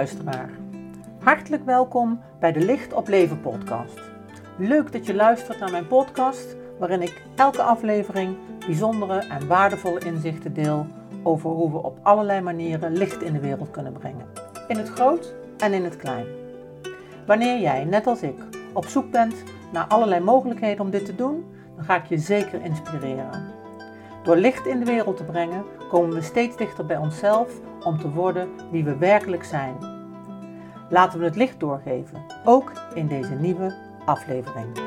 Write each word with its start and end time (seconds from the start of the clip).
luisteraar. 0.00 0.50
Hartelijk 1.18 1.64
welkom 1.64 2.20
bij 2.38 2.52
de 2.52 2.60
Licht 2.60 2.92
op 2.92 3.08
Leven 3.08 3.40
podcast. 3.40 4.00
Leuk 4.58 4.92
dat 4.92 5.06
je 5.06 5.14
luistert 5.14 5.58
naar 5.58 5.70
mijn 5.70 5.86
podcast, 5.86 6.56
waarin 6.78 7.02
ik 7.02 7.22
elke 7.36 7.62
aflevering 7.62 8.36
bijzondere 8.66 9.18
en 9.18 9.46
waardevolle 9.46 9.98
inzichten 9.98 10.54
deel 10.54 10.86
over 11.22 11.50
hoe 11.50 11.70
we 11.70 11.82
op 11.82 11.98
allerlei 12.02 12.40
manieren 12.40 12.92
licht 12.92 13.22
in 13.22 13.32
de 13.32 13.40
wereld 13.40 13.70
kunnen 13.70 13.92
brengen. 13.92 14.26
In 14.68 14.76
het 14.76 14.88
groot 14.88 15.34
en 15.58 15.72
in 15.72 15.84
het 15.84 15.96
klein. 15.96 16.26
Wanneer 17.26 17.60
jij, 17.60 17.84
net 17.84 18.06
als 18.06 18.22
ik, 18.22 18.38
op 18.72 18.84
zoek 18.84 19.10
bent 19.10 19.34
naar 19.72 19.86
allerlei 19.86 20.20
mogelijkheden 20.24 20.84
om 20.84 20.90
dit 20.90 21.04
te 21.04 21.14
doen, 21.14 21.44
dan 21.76 21.84
ga 21.84 21.96
ik 21.96 22.06
je 22.06 22.18
zeker 22.18 22.62
inspireren. 22.62 23.44
Door 24.22 24.36
licht 24.36 24.66
in 24.66 24.78
de 24.78 24.84
wereld 24.84 25.16
te 25.16 25.24
brengen, 25.24 25.64
komen 25.88 26.14
we 26.14 26.22
steeds 26.22 26.56
dichter 26.56 26.86
bij 26.86 26.96
onszelf 26.96 27.60
om 27.84 27.98
te 27.98 28.10
worden 28.10 28.48
wie 28.70 28.84
we 28.84 28.96
werkelijk 28.96 29.44
zijn. 29.44 29.89
Laten 30.90 31.18
we 31.18 31.24
het 31.24 31.36
licht 31.36 31.60
doorgeven, 31.60 32.24
ook 32.44 32.72
in 32.94 33.06
deze 33.06 33.34
nieuwe 33.34 33.74
aflevering. 34.04 34.78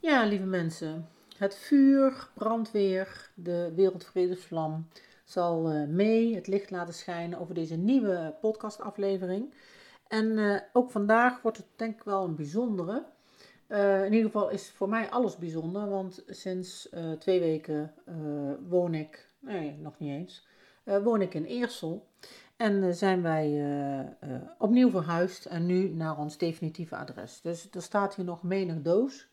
Ja, 0.00 0.24
lieve 0.24 0.44
mensen, 0.44 1.08
het 1.36 1.56
vuur, 1.56 2.28
brandweer, 2.34 3.30
de 3.34 3.72
wereldvredesvlam 3.74 4.88
zal 5.24 5.70
eh, 5.70 5.86
mee 5.86 6.34
het 6.34 6.46
licht 6.46 6.70
laten 6.70 6.94
schijnen 6.94 7.38
over 7.38 7.54
deze 7.54 7.76
nieuwe 7.76 8.34
podcastaflevering. 8.40 9.54
En 10.08 10.38
eh, 10.38 10.60
ook 10.72 10.90
vandaag 10.90 11.42
wordt 11.42 11.56
het 11.56 11.66
denk 11.76 11.96
ik 11.96 12.02
wel 12.02 12.24
een 12.24 12.36
bijzondere. 12.36 13.04
Uh, 13.68 14.04
in 14.04 14.12
ieder 14.12 14.30
geval 14.30 14.50
is 14.50 14.70
voor 14.70 14.88
mij 14.88 15.10
alles 15.10 15.36
bijzonder, 15.36 15.88
want 15.88 16.22
sinds 16.26 16.88
twee 17.18 17.40
weken 17.40 17.94
woon 18.68 18.94
ik, 18.94 19.32
nee, 19.38 19.76
nog 19.78 19.98
niet 19.98 20.10
eens, 20.10 20.46
woon 20.84 21.22
ik 21.22 21.34
in 21.34 21.44
Eersel. 21.44 22.06
En 22.56 22.94
zijn 22.94 23.22
wij 23.22 24.16
opnieuw 24.58 24.90
verhuisd 24.90 25.46
en 25.46 25.66
nu 25.66 25.88
naar 25.88 26.18
ons 26.18 26.38
definitieve 26.38 26.96
adres. 26.96 27.40
Dus 27.40 27.68
er 27.70 27.82
staat 27.82 28.14
hier 28.14 28.24
nog 28.24 28.42
menig 28.42 28.82
doos. 28.82 29.28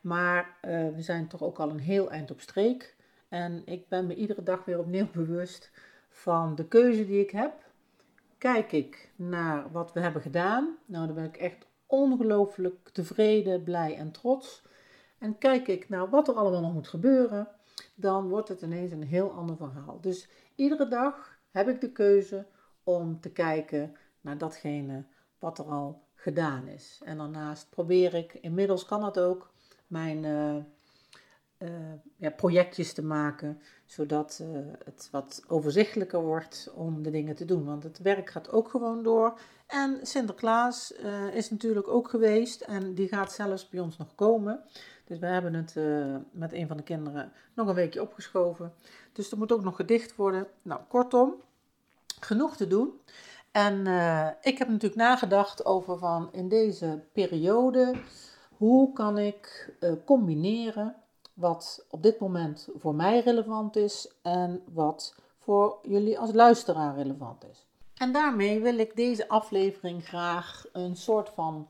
Maar 0.00 0.56
we 0.94 1.02
zijn 1.02 1.28
toch 1.28 1.42
ook 1.42 1.58
al 1.58 1.70
een 1.70 1.78
heel 1.78 2.10
eind 2.10 2.30
op 2.30 2.40
streek. 2.40 2.96
En 3.28 3.62
ik 3.64 3.88
ben 3.88 4.06
me 4.06 4.14
iedere 4.14 4.42
dag 4.42 4.64
weer 4.64 4.78
opnieuw 4.78 5.08
bewust 5.22 5.70
van 6.08 6.54
de 6.54 6.68
keuze 6.68 7.06
die 7.06 7.20
ik 7.20 7.30
heb. 7.30 7.63
Kijk 8.44 8.72
ik 8.72 9.12
naar 9.16 9.72
wat 9.72 9.92
we 9.92 10.00
hebben 10.00 10.22
gedaan, 10.22 10.76
nou 10.86 11.06
dan 11.06 11.14
ben 11.14 11.24
ik 11.24 11.36
echt 11.36 11.66
ongelooflijk 11.86 12.88
tevreden, 12.88 13.62
blij 13.62 13.96
en 13.96 14.10
trots. 14.10 14.62
En 15.18 15.38
kijk 15.38 15.68
ik 15.68 15.88
naar 15.88 16.10
wat 16.10 16.28
er 16.28 16.34
allemaal 16.34 16.60
nog 16.60 16.72
moet 16.72 16.88
gebeuren, 16.88 17.48
dan 17.94 18.28
wordt 18.28 18.48
het 18.48 18.62
ineens 18.62 18.92
een 18.92 19.02
heel 19.02 19.30
ander 19.30 19.56
verhaal. 19.56 20.00
Dus 20.00 20.28
iedere 20.54 20.88
dag 20.88 21.38
heb 21.50 21.68
ik 21.68 21.80
de 21.80 21.92
keuze 21.92 22.46
om 22.82 23.20
te 23.20 23.32
kijken 23.32 23.96
naar 24.20 24.38
datgene 24.38 25.04
wat 25.38 25.58
er 25.58 25.64
al 25.64 26.02
gedaan 26.14 26.66
is. 26.68 27.00
En 27.04 27.18
daarnaast 27.18 27.70
probeer 27.70 28.14
ik, 28.14 28.34
inmiddels 28.34 28.84
kan 28.84 29.00
dat 29.00 29.18
ook, 29.18 29.52
mijn 29.86 30.24
uh, 30.24 30.56
ja, 32.16 32.30
projectjes 32.30 32.92
te 32.92 33.04
maken, 33.04 33.60
zodat 33.86 34.38
uh, 34.42 34.58
het 34.84 35.08
wat 35.10 35.44
overzichtelijker 35.48 36.22
wordt 36.22 36.70
om 36.74 37.02
de 37.02 37.10
dingen 37.10 37.34
te 37.34 37.44
doen. 37.44 37.64
Want 37.64 37.82
het 37.82 37.98
werk 37.98 38.30
gaat 38.30 38.50
ook 38.50 38.68
gewoon 38.68 39.02
door. 39.02 39.38
En 39.66 39.98
Sinterklaas 40.02 40.94
uh, 41.04 41.34
is 41.34 41.50
natuurlijk 41.50 41.88
ook 41.88 42.08
geweest 42.08 42.60
en 42.60 42.94
die 42.94 43.08
gaat 43.08 43.32
zelfs 43.32 43.68
bij 43.68 43.80
ons 43.80 43.96
nog 43.96 44.14
komen. 44.14 44.60
Dus 45.04 45.18
we 45.18 45.26
hebben 45.26 45.54
het 45.54 45.74
met 46.30 46.52
een 46.52 46.66
van 46.66 46.76
de 46.76 46.82
kinderen 46.82 47.32
nog 47.54 47.68
een 47.68 47.74
weekje 47.74 48.02
opgeschoven. 48.02 48.72
Dus 49.12 49.30
er 49.30 49.38
moet 49.38 49.52
ook 49.52 49.64
nog 49.64 49.76
gedicht 49.76 50.16
worden. 50.16 50.46
Nou, 50.62 50.80
kortom, 50.88 51.34
genoeg 52.20 52.56
te 52.56 52.66
doen. 52.66 53.00
En 53.50 53.78
ik 54.40 54.58
heb 54.58 54.68
natuurlijk 54.68 55.00
nagedacht 55.00 55.64
over 55.64 55.98
van 55.98 56.28
in 56.32 56.48
deze 56.48 57.00
periode, 57.12 57.94
hoe 58.56 58.92
kan 58.92 59.18
ik 59.18 59.74
combineren 60.04 60.96
wat 61.34 61.86
op 61.90 62.02
dit 62.02 62.20
moment 62.20 62.68
voor 62.74 62.94
mij 62.94 63.20
relevant 63.20 63.76
is 63.76 64.12
en 64.22 64.62
wat 64.72 65.14
voor 65.38 65.78
jullie 65.82 66.18
als 66.18 66.32
luisteraar 66.32 66.94
relevant 66.94 67.44
is. 67.50 67.66
En 67.94 68.12
daarmee 68.12 68.60
wil 68.60 68.78
ik 68.78 68.96
deze 68.96 69.28
aflevering 69.28 70.04
graag 70.04 70.64
een 70.72 70.96
soort 70.96 71.28
van 71.28 71.68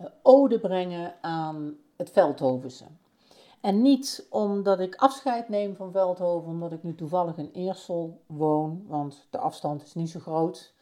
uh, 0.00 0.06
ode 0.22 0.60
brengen 0.60 1.14
aan 1.20 1.76
het 1.96 2.10
Veldhovense. 2.10 2.84
En 3.60 3.82
niet 3.82 4.26
omdat 4.30 4.80
ik 4.80 4.94
afscheid 4.94 5.48
neem 5.48 5.76
van 5.76 5.92
Veldhoven, 5.92 6.50
omdat 6.50 6.72
ik 6.72 6.82
nu 6.82 6.94
toevallig 6.94 7.36
in 7.36 7.50
Eersel 7.52 8.20
woon, 8.26 8.84
want 8.86 9.26
de 9.30 9.38
afstand 9.38 9.82
is 9.82 9.94
niet 9.94 10.10
zo 10.10 10.20
groot. 10.20 10.74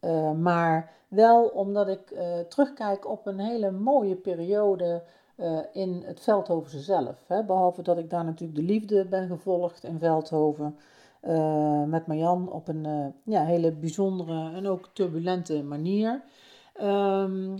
Uh, 0.00 0.32
maar 0.32 0.92
wel 1.08 1.44
omdat 1.44 1.88
ik 1.88 2.10
uh, 2.10 2.38
terugkijk 2.38 3.08
op 3.08 3.26
een 3.26 3.38
hele 3.38 3.70
mooie 3.70 4.16
periode 4.16 5.02
uh, 5.40 5.58
in 5.72 6.02
het 6.04 6.20
Veldhovense 6.20 6.80
zelf. 6.80 7.24
Hè. 7.26 7.44
Behalve 7.44 7.82
dat 7.82 7.98
ik 7.98 8.10
daar 8.10 8.24
natuurlijk 8.24 8.58
de 8.58 8.64
liefde 8.64 9.04
ben 9.04 9.28
gevolgd 9.28 9.84
in 9.84 9.98
Veldhoven. 9.98 10.76
Uh, 11.22 11.84
met 11.84 12.06
Marjan 12.06 12.52
op 12.52 12.68
een 12.68 12.86
uh, 12.86 13.06
ja, 13.24 13.44
hele 13.44 13.72
bijzondere 13.72 14.52
en 14.52 14.66
ook 14.66 14.90
turbulente 14.92 15.62
manier. 15.62 16.22
Um, 16.82 17.54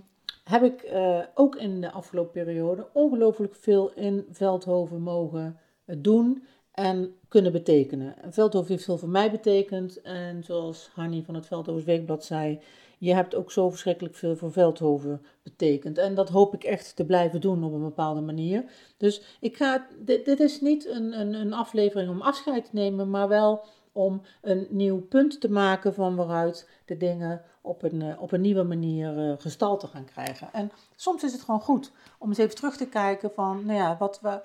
heb 0.45 0.63
ik 0.63 0.93
ook 1.35 1.57
in 1.57 1.81
de 1.81 1.91
afgelopen 1.91 2.33
periode 2.33 2.87
ongelooflijk 2.93 3.55
veel 3.55 3.91
in 3.95 4.27
Veldhoven 4.31 5.01
mogen 5.01 5.59
doen 5.85 6.45
en 6.73 7.15
kunnen 7.29 7.53
betekenen. 7.53 8.15
Veldhoven 8.31 8.71
heeft 8.71 8.85
veel 8.85 8.99
voor 8.99 9.09
mij 9.09 9.31
betekend. 9.31 10.01
En 10.01 10.45
zoals 10.45 10.91
Hanny 10.95 11.23
van 11.23 11.35
het 11.35 11.47
Veldhovens 11.47 11.85
Weekblad 11.85 12.25
zei, 12.25 12.61
je 12.99 13.15
hebt 13.15 13.35
ook 13.35 13.53
zo 13.53 13.71
verschrikkelijk 13.71 14.15
veel 14.15 14.37
voor 14.37 14.53
Veldhoven 14.53 15.23
betekend. 15.43 15.99
En 15.99 16.15
dat 16.15 16.29
hoop 16.29 16.55
ik 16.55 16.65
echt 16.65 16.97
te 16.97 17.05
blijven 17.05 17.41
doen 17.41 17.65
op 17.65 17.73
een 17.73 17.83
bepaalde 17.83 18.21
manier. 18.21 18.65
Dus 18.97 19.37
ik 19.41 19.57
ga, 19.57 19.87
dit, 19.99 20.25
dit 20.25 20.41
is 20.41 20.61
niet 20.61 20.87
een, 20.87 21.21
een, 21.21 21.35
een 21.35 21.53
aflevering 21.53 22.11
om 22.11 22.21
afscheid 22.21 22.65
te 22.65 22.71
nemen, 22.73 23.11
maar 23.11 23.29
wel 23.29 23.65
om 23.93 24.23
een 24.43 24.67
nieuw 24.71 25.01
punt 25.01 25.41
te 25.41 25.51
maken 25.51 25.95
van 25.95 26.17
waaruit 26.17 26.69
de 26.85 26.97
dingen 26.97 27.43
op 27.61 27.83
een, 27.83 28.03
eh, 28.03 28.23
op 28.23 28.33
een 28.33 28.41
nieuwe 28.41 28.63
manier 28.63 29.29
uh, 29.29 29.35
gestalte 29.39 29.87
gaan 29.87 30.05
krijgen. 30.05 30.53
En 30.53 30.73
soms 30.97 31.23
is 31.23 31.33
het 31.33 31.43
gewoon 31.43 31.61
goed 31.61 31.93
om 32.19 32.29
eens 32.29 32.39
even 32.39 32.55
terug 32.55 32.77
te 32.77 32.89
kijken 32.89 33.31
van, 33.35 33.65
nou 33.65 33.79
ja, 33.79 33.97
wat, 33.99 34.21
wat, 34.21 34.43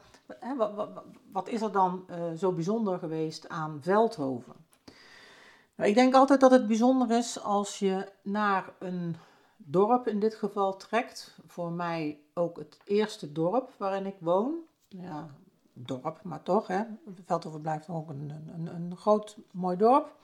wat, 0.75 0.89
wat 1.31 1.49
is 1.49 1.61
er 1.61 1.71
dan 1.71 2.05
uh, 2.09 2.37
zo 2.37 2.51
bijzonder 2.51 2.99
geweest 2.99 3.49
aan 3.49 3.77
Veldhoven? 3.81 4.53
Nou, 5.75 5.89
ik 5.89 5.95
denk 5.95 6.13
altijd 6.13 6.39
dat 6.39 6.51
het 6.51 6.67
bijzonder 6.67 7.11
is 7.17 7.43
als 7.43 7.79
je 7.79 8.11
naar 8.21 8.73
een 8.79 9.15
dorp 9.57 10.07
in 10.07 10.19
dit 10.19 10.35
geval 10.35 10.77
trekt. 10.77 11.37
Voor 11.47 11.71
mij 11.71 12.19
ook 12.33 12.57
het 12.57 12.77
eerste 12.85 13.31
dorp 13.31 13.73
waarin 13.77 14.05
ik 14.05 14.15
woon. 14.19 14.55
Ja, 14.87 15.27
dorp, 15.73 16.19
maar 16.23 16.43
toch. 16.43 16.67
Hè. 16.67 16.83
Veldhoven 17.25 17.61
blijft 17.61 17.89
ook 17.89 18.09
een, 18.09 18.31
een, 18.53 18.75
een 18.75 18.97
groot, 18.97 19.37
mooi 19.51 19.77
dorp. 19.77 20.15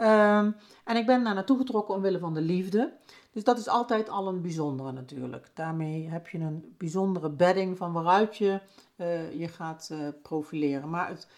Um, 0.00 0.56
en 0.84 0.96
ik 0.96 1.06
ben 1.06 1.24
daar 1.24 1.34
naartoe 1.34 1.58
getrokken 1.58 1.94
omwille 1.94 2.18
van 2.18 2.34
de 2.34 2.40
liefde. 2.40 2.92
Dus 3.32 3.44
dat 3.44 3.58
is 3.58 3.68
altijd 3.68 4.08
al 4.08 4.28
een 4.28 4.42
bijzondere 4.42 4.92
natuurlijk. 4.92 5.50
Daarmee 5.54 6.08
heb 6.08 6.28
je 6.28 6.38
een 6.38 6.74
bijzondere 6.78 7.30
bedding 7.30 7.76
van 7.76 7.92
waaruit 7.92 8.36
je 8.36 8.60
uh, 8.96 9.38
je 9.38 9.48
gaat 9.48 9.88
uh, 9.92 10.08
profileren. 10.22 10.90
Maar 10.90 11.08
het 11.08 11.28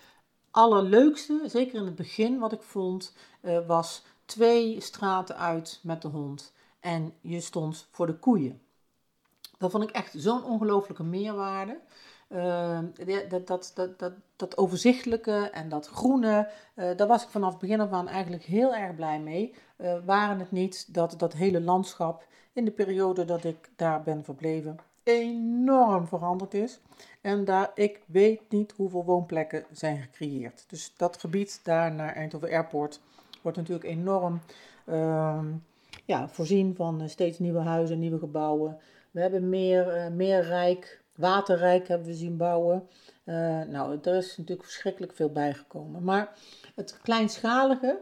allerleukste, 0.50 1.40
zeker 1.46 1.74
in 1.74 1.84
het 1.84 1.94
begin, 1.94 2.38
wat 2.38 2.52
ik 2.52 2.62
vond, 2.62 3.14
uh, 3.42 3.66
was 3.66 4.04
twee 4.24 4.80
straten 4.80 5.36
uit 5.36 5.80
met 5.82 6.02
de 6.02 6.08
hond. 6.08 6.52
En 6.80 7.14
je 7.20 7.40
stond 7.40 7.88
voor 7.90 8.06
de 8.06 8.18
koeien. 8.18 8.60
Dat 9.58 9.70
vond 9.70 9.84
ik 9.84 9.90
echt 9.90 10.14
zo'n 10.16 10.44
ongelooflijke 10.44 11.04
meerwaarde. 11.04 11.80
Uh, 12.32 12.78
dat, 13.28 13.46
dat, 13.46 13.72
dat, 13.74 13.98
dat, 13.98 14.12
dat 14.36 14.56
overzichtelijke 14.56 15.50
en 15.52 15.68
dat 15.68 15.88
groene, 15.88 16.48
uh, 16.76 16.96
daar 16.96 17.06
was 17.06 17.22
ik 17.22 17.28
vanaf 17.28 17.50
het 17.50 17.60
begin 17.60 17.80
af 17.80 17.92
aan 17.92 18.08
eigenlijk 18.08 18.42
heel 18.42 18.74
erg 18.74 18.94
blij 18.94 19.20
mee. 19.20 19.54
Uh, 19.76 19.94
waren 20.04 20.38
het 20.38 20.50
niet 20.50 20.94
dat 20.94 21.14
dat 21.18 21.32
hele 21.32 21.60
landschap 21.60 22.26
in 22.52 22.64
de 22.64 22.70
periode 22.70 23.24
dat 23.24 23.44
ik 23.44 23.70
daar 23.76 24.02
ben 24.02 24.24
verbleven 24.24 24.78
enorm 25.02 26.06
veranderd 26.06 26.54
is. 26.54 26.80
En 27.20 27.44
daar, 27.44 27.70
ik 27.74 28.00
weet 28.06 28.40
niet 28.48 28.72
hoeveel 28.76 29.04
woonplekken 29.04 29.64
zijn 29.70 29.98
gecreëerd. 29.98 30.64
Dus 30.68 30.92
dat 30.96 31.16
gebied 31.16 31.60
daar 31.62 31.92
naar 31.92 32.14
Eindhoven 32.14 32.50
Airport 32.50 33.00
wordt 33.42 33.56
natuurlijk 33.56 33.88
enorm 33.88 34.40
uh, 34.86 35.44
ja, 36.04 36.28
voorzien 36.28 36.74
van 36.74 37.08
steeds 37.08 37.38
nieuwe 37.38 37.60
huizen, 37.60 37.98
nieuwe 37.98 38.18
gebouwen. 38.18 38.78
We 39.10 39.20
hebben 39.20 39.48
meer, 39.48 39.96
uh, 39.96 40.08
meer 40.08 40.42
rijk, 40.42 41.01
waterrijk 41.14 41.88
hebben 41.88 42.06
we 42.06 42.14
zien 42.14 42.36
bouwen. 42.36 42.88
Uh, 43.24 43.34
nou, 43.62 43.98
er 44.02 44.14
is 44.14 44.36
natuurlijk 44.36 44.68
verschrikkelijk 44.68 45.12
veel 45.14 45.30
bijgekomen. 45.30 46.04
Maar 46.04 46.32
het 46.74 46.98
kleinschalige 47.02 47.98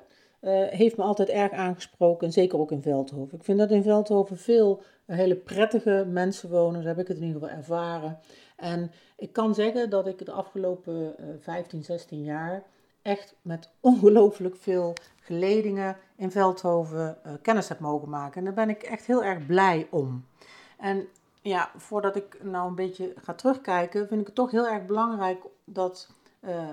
heeft 0.71 0.97
me 0.97 1.03
altijd 1.03 1.29
erg 1.29 1.53
aangesproken. 1.53 2.27
En 2.27 2.33
zeker 2.33 2.59
ook 2.59 2.73
in 2.73 2.83
Veldhoven. 2.83 3.39
Ik 3.39 3.45
vind 3.45 3.59
dat 3.59 3.71
in 3.71 3.83
Veldhoven 3.83 4.39
veel 4.39 4.83
hele 5.07 5.37
prettige 5.37 6.07
mensen 6.09 6.51
wonen. 6.51 6.83
Zo 6.83 6.89
heb 6.89 6.99
ik 6.99 7.09
het 7.09 7.17
in 7.17 7.25
ieder 7.25 7.41
geval 7.41 7.57
ervaren. 7.57 8.19
En 8.57 8.91
ik 9.17 9.33
kan 9.33 9.55
zeggen 9.55 9.91
dat 9.91 10.07
ik 10.07 10.25
de 10.25 10.33
afgelopen 10.33 11.15
15, 11.41 11.85
16 11.85 12.23
jaar 12.23 12.63
echt 13.03 13.35
met 13.43 13.71
ongelooflijk 13.81 14.57
veel 14.57 14.95
geledingen 15.21 15.97
in 16.17 16.31
Veldhoven 16.31 17.19
kennis 17.43 17.69
heb 17.69 17.79
mogen 17.79 18.09
maken. 18.09 18.39
En 18.39 18.45
daar 18.45 18.67
ben 18.67 18.71
ik 18.71 18.83
echt 18.83 19.07
heel 19.07 19.25
erg 19.25 19.47
blij 19.47 19.87
om. 19.91 20.25
En 20.79 21.09
ja, 21.41 21.71
voordat 21.77 22.17
ik 22.17 22.43
nou 22.43 22.69
een 22.69 22.75
beetje 22.75 23.15
ga 23.23 23.35
terugkijken, 23.35 24.09
vind 24.09 24.21
ik 24.21 24.27
het 24.27 24.35
toch 24.35 24.51
heel 24.51 24.69
erg 24.69 24.87
belangrijk 24.87 25.43
dat 25.65 26.09
uh, 26.41 26.69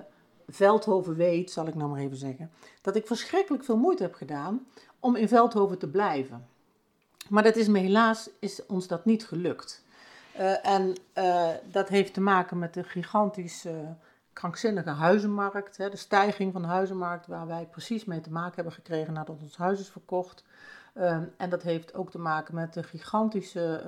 Veldhoven 0.47 1.15
weet, 1.15 1.51
zal 1.51 1.67
ik 1.67 1.75
nou 1.75 1.89
maar 1.89 1.99
even 1.99 2.17
zeggen, 2.17 2.51
dat 2.81 2.95
ik 2.95 3.07
verschrikkelijk 3.07 3.63
veel 3.63 3.77
moeite 3.77 4.03
heb 4.03 4.13
gedaan 4.13 4.67
om 4.99 5.15
in 5.15 5.27
Veldhoven 5.27 5.77
te 5.77 5.89
blijven. 5.89 6.47
Maar 7.29 7.43
dat 7.43 7.55
is 7.55 7.67
me 7.67 7.79
helaas 7.79 8.29
is 8.39 8.65
ons 8.65 8.87
dat 8.87 9.05
niet 9.05 9.25
gelukt. 9.25 9.85
Uh, 10.39 10.65
en 10.65 10.95
uh, 11.17 11.49
dat 11.71 11.89
heeft 11.89 12.13
te 12.13 12.21
maken 12.21 12.59
met 12.59 12.73
de 12.73 12.83
gigantische, 12.83 13.95
krankzinnige 14.33 14.89
huizenmarkt. 14.89 15.77
Hè, 15.77 15.89
de 15.89 15.97
stijging 15.97 16.53
van 16.53 16.61
de 16.61 16.67
huizenmarkt, 16.67 17.27
waar 17.27 17.47
wij 17.47 17.67
precies 17.71 18.05
mee 18.05 18.21
te 18.21 18.31
maken 18.31 18.55
hebben 18.55 18.73
gekregen 18.73 19.13
nadat 19.13 19.41
ons 19.41 19.57
huis 19.57 19.79
is 19.79 19.89
verkocht. 19.89 20.43
Uh, 20.95 21.17
en 21.37 21.49
dat 21.49 21.63
heeft 21.63 21.93
ook 21.93 22.11
te 22.11 22.19
maken 22.19 22.55
met 22.55 22.73
de 22.73 22.83
gigantische 22.83 23.83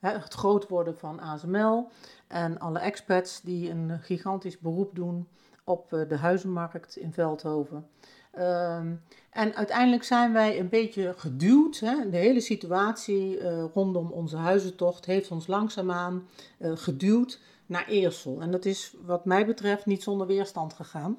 het 0.00 0.34
groot 0.34 0.68
worden 0.68 0.98
van 0.98 1.20
ASML 1.20 1.88
en 2.28 2.58
alle 2.58 2.78
expats 2.78 3.40
die 3.40 3.70
een 3.70 3.98
gigantisch 4.00 4.58
beroep 4.58 4.94
doen 4.94 5.28
op 5.64 5.92
eh, 5.92 6.08
de 6.08 6.16
huizenmarkt 6.16 6.96
in 6.96 7.12
Veldhoven. 7.12 7.88
Ehm, 8.30 8.94
en 9.30 9.54
uiteindelijk 9.54 10.04
zijn 10.04 10.32
wij 10.32 10.58
een 10.58 10.68
beetje 10.68 11.14
geduwd. 11.16 11.80
De 11.80 12.16
hele 12.16 12.40
situatie 12.40 13.38
uh, 13.38 13.64
rondom 13.74 14.10
onze 14.10 14.36
huizentocht 14.36 15.04
heeft 15.04 15.30
ons 15.30 15.46
langzaamaan 15.46 16.28
uh, 16.58 16.72
geduwd 16.74 17.40
naar 17.66 17.86
Eersel. 17.86 18.40
En 18.40 18.50
dat 18.50 18.64
is 18.64 18.94
wat 19.04 19.24
mij 19.24 19.46
betreft 19.46 19.86
niet 19.86 20.02
zonder 20.02 20.26
weerstand 20.26 20.72
gegaan. 20.72 21.18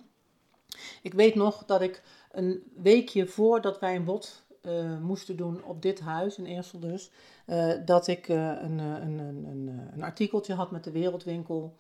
Ik 1.01 1.13
weet 1.13 1.36
nog 1.36 1.66
dat 1.66 1.81
ik 1.81 2.04
een 2.31 2.63
weekje 2.75 3.27
voordat 3.27 3.80
wij 3.80 3.95
een 3.95 4.04
bod 4.04 4.44
moesten 5.01 5.36
doen 5.36 5.63
op 5.63 5.81
dit 5.81 6.00
huis, 6.00 6.38
in 6.38 6.45
Eersel 6.45 6.80
dus, 6.80 7.12
dat 7.86 8.07
ik 8.07 8.27
uh, 8.27 8.38
een, 8.38 8.80
een, 8.80 9.19
een, 9.19 9.89
een, 9.94 10.03
artikeltje 10.03 10.53
had 10.53 10.71
met 10.71 10.83
de 10.83 10.92
Wereldwinkel 10.92 11.75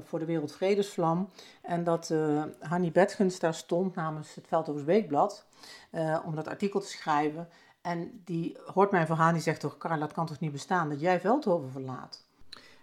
voor 0.00 0.18
de 0.18 0.24
Wereldvredesvlam. 0.24 1.28
En 1.62 1.84
dat 1.84 2.14
Hanny 2.60 2.92
Betgens 2.92 3.38
daar 3.38 3.54
stond 3.54 3.94
namens 3.94 4.34
het 4.34 4.46
Veldhoofs 4.46 4.84
Weekblad 4.84 5.46
om 6.24 6.34
dat 6.34 6.48
artikel 6.48 6.80
te 6.80 6.86
schrijven. 6.86 7.48
En 7.80 8.20
die 8.24 8.56
hoort 8.74 8.90
mijn 8.90 9.06
verhaal, 9.06 9.32
die 9.32 9.42
zegt 9.42 9.60
toch, 9.60 9.78
Karl, 9.78 10.00
dat 10.00 10.12
kan 10.12 10.26
toch 10.26 10.40
niet 10.40 10.52
bestaan 10.52 10.88
dat 10.88 11.00
jij 11.00 11.20
Veldhoven 11.20 11.70
verlaat? 11.70 12.24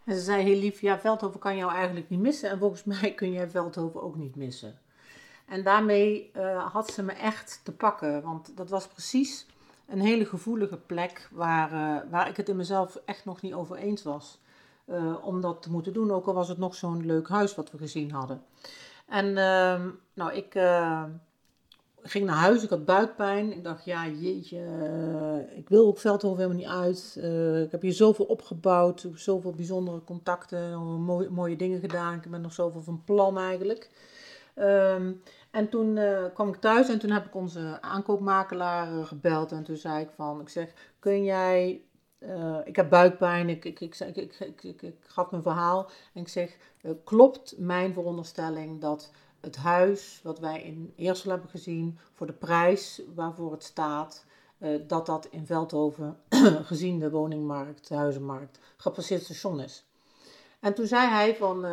En 0.05 0.15
ze 0.15 0.21
zei 0.21 0.43
heel 0.43 0.59
lief, 0.59 0.81
ja, 0.81 0.99
Veldhoven 0.99 1.39
kan 1.39 1.57
jou 1.57 1.71
eigenlijk 1.71 2.09
niet 2.09 2.19
missen 2.19 2.49
en 2.49 2.59
volgens 2.59 2.83
mij 3.01 3.13
kun 3.13 3.31
jij 3.31 3.49
Veldhoven 3.49 4.01
ook 4.01 4.15
niet 4.15 4.35
missen. 4.35 4.79
En 5.45 5.63
daarmee 5.63 6.31
had 6.71 6.91
ze 6.91 7.03
me 7.03 7.11
echt 7.11 7.59
te 7.63 7.71
pakken, 7.71 8.21
want 8.21 8.57
dat 8.57 8.69
was 8.69 8.87
precies 8.87 9.45
een 9.87 10.01
hele 10.01 10.25
gevoelige 10.25 10.77
plek 10.77 11.29
waar, 11.31 11.71
uh, 11.71 12.11
waar 12.11 12.29
ik 12.29 12.37
het 12.37 12.49
in 12.49 12.55
mezelf 12.55 13.01
echt 13.05 13.25
nog 13.25 13.41
niet 13.41 13.53
over 13.53 13.75
eens 13.75 14.03
was. 14.03 14.41
Uh, 14.85 15.25
om 15.25 15.41
dat 15.41 15.61
te 15.61 15.71
moeten 15.71 15.93
doen, 15.93 16.11
ook 16.11 16.25
al 16.27 16.33
was 16.33 16.47
het 16.47 16.57
nog 16.57 16.75
zo'n 16.75 17.05
leuk 17.05 17.27
huis 17.27 17.55
wat 17.55 17.71
we 17.71 17.77
gezien 17.77 18.11
hadden. 18.11 18.41
En 19.07 19.25
uh, 19.27 19.81
nou, 20.13 20.33
ik 20.33 20.53
ging 22.01 22.25
naar 22.25 22.35
huis, 22.35 22.63
ik 22.63 22.69
had 22.69 22.85
buikpijn. 22.85 23.51
Ik 23.51 23.63
dacht, 23.63 23.85
ja 23.85 24.07
jeetje, 24.07 24.59
ik 25.55 25.69
wil 25.69 25.87
op 25.87 25.99
Veldhoven 25.99 26.37
helemaal 26.37 26.61
niet 26.61 26.83
uit. 26.83 27.19
ik 27.65 27.71
heb 27.71 27.81
hier 27.81 27.93
zoveel 27.93 28.25
opgebouwd, 28.25 29.07
zoveel 29.15 29.51
bijzondere 29.51 30.03
contacten, 30.03 30.79
mooie, 30.81 31.29
mooie 31.29 31.55
dingen 31.55 31.79
gedaan. 31.79 32.13
Ik 32.13 32.31
ben 32.31 32.41
nog 32.41 32.53
zoveel 32.53 32.81
van 32.81 33.01
plan 33.05 33.37
eigenlijk. 33.37 33.89
Um, 34.55 35.21
en 35.53 35.69
toen 35.69 35.95
uh, 35.95 36.25
kwam 36.33 36.49
ik 36.49 36.55
thuis 36.55 36.89
en 36.89 36.99
toen 36.99 37.09
heb 37.09 37.25
ik 37.25 37.35
onze 37.35 37.81
aankoopmakelaar 37.81 38.93
uh, 38.93 39.05
gebeld. 39.05 39.51
En 39.51 39.63
toen 39.63 39.75
zei 39.75 40.03
ik 40.03 40.09
van, 40.15 40.41
ik 40.41 40.49
zeg, 40.49 40.73
kun 40.99 41.23
jij, 41.23 41.81
uh, 42.19 42.57
ik 42.63 42.75
heb 42.75 42.89
buikpijn, 42.89 43.49
ik, 43.49 43.65
ik, 43.65 43.79
ik, 43.79 43.95
ik, 43.99 44.39
ik, 44.39 44.81
ik, 44.81 44.95
gaf 45.01 45.31
mijn 45.31 45.43
verhaal. 45.43 45.89
En 46.13 46.21
ik 46.21 46.27
zeg, 46.27 46.57
klopt 47.03 47.53
mijn 47.57 47.93
veronderstelling 47.93 48.81
dat 48.81 49.11
het 49.41 49.55
huis 49.55 50.19
wat 50.23 50.39
wij 50.39 50.61
in 50.61 50.93
Eersel 50.95 51.31
hebben 51.31 51.49
gezien, 51.49 51.99
voor 52.13 52.27
de 52.27 52.33
prijs 52.33 53.01
waarvoor 53.15 53.51
het 53.51 53.63
staat, 53.63 54.25
dat 54.87 55.05
dat 55.05 55.27
in 55.31 55.45
Veldhoven, 55.45 56.17
gezien 56.71 56.99
de 56.99 57.09
woningmarkt, 57.09 57.87
de 57.87 57.95
huizenmarkt, 57.95 58.59
gepasseerd 58.77 59.23
station 59.23 59.59
is. 59.59 59.85
En 60.59 60.73
toen 60.73 60.87
zei 60.87 61.07
hij 61.07 61.35
van 61.35 61.65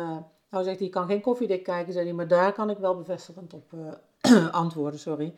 nou 0.51 0.63
zegt 0.63 0.77
hij, 0.77 0.87
je 0.87 0.93
kan 0.93 1.07
geen 1.07 1.21
koffiedik 1.21 1.63
kijken, 1.63 1.93
zei 1.93 2.05
hij, 2.05 2.13
maar 2.13 2.27
daar 2.27 2.53
kan 2.53 2.69
ik 2.69 2.77
wel 2.77 2.97
bevestigend 2.97 3.53
op 3.53 3.73
uh, 3.73 4.47
antwoorden, 4.63 4.99
sorry. 4.99 5.33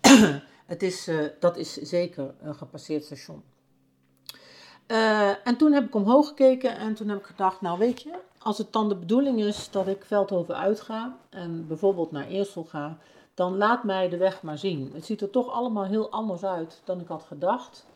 het 0.66 0.82
is, 0.82 1.08
uh, 1.08 1.28
dat 1.40 1.56
is 1.56 1.74
zeker 1.74 2.34
een 2.40 2.54
gepasseerd 2.54 3.04
station. 3.04 3.42
Uh, 4.86 5.46
en 5.46 5.56
toen 5.56 5.72
heb 5.72 5.84
ik 5.84 5.94
omhoog 5.94 6.28
gekeken 6.28 6.76
en 6.76 6.94
toen 6.94 7.08
heb 7.08 7.18
ik 7.18 7.24
gedacht, 7.24 7.60
nou 7.60 7.78
weet 7.78 8.02
je, 8.02 8.18
als 8.38 8.58
het 8.58 8.72
dan 8.72 8.88
de 8.88 8.96
bedoeling 8.96 9.40
is 9.40 9.70
dat 9.70 9.86
ik 9.86 10.04
Veldhoven 10.04 10.56
uitga 10.56 11.16
en 11.30 11.66
bijvoorbeeld 11.66 12.10
naar 12.10 12.26
Eersel 12.26 12.64
ga, 12.64 12.98
dan 13.34 13.56
laat 13.56 13.84
mij 13.84 14.08
de 14.08 14.16
weg 14.16 14.42
maar 14.42 14.58
zien. 14.58 14.90
Het 14.94 15.04
ziet 15.04 15.20
er 15.20 15.30
toch 15.30 15.50
allemaal 15.50 15.84
heel 15.84 16.10
anders 16.10 16.44
uit 16.44 16.80
dan 16.84 17.00
ik 17.00 17.08
had 17.08 17.22
gedacht. 17.22 17.86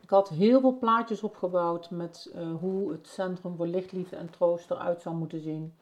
Ik 0.00 0.10
had 0.10 0.28
heel 0.28 0.60
veel 0.60 0.78
plaatjes 0.78 1.22
opgebouwd 1.22 1.90
met 1.90 2.34
hoe 2.60 2.92
het 2.92 3.08
Centrum 3.08 3.56
voor 3.56 3.66
Lichtliefde 3.66 4.16
en 4.16 4.30
Troost 4.30 4.70
eruit 4.70 5.02
zou 5.02 5.14
moeten 5.14 5.40
zien. 5.40 5.74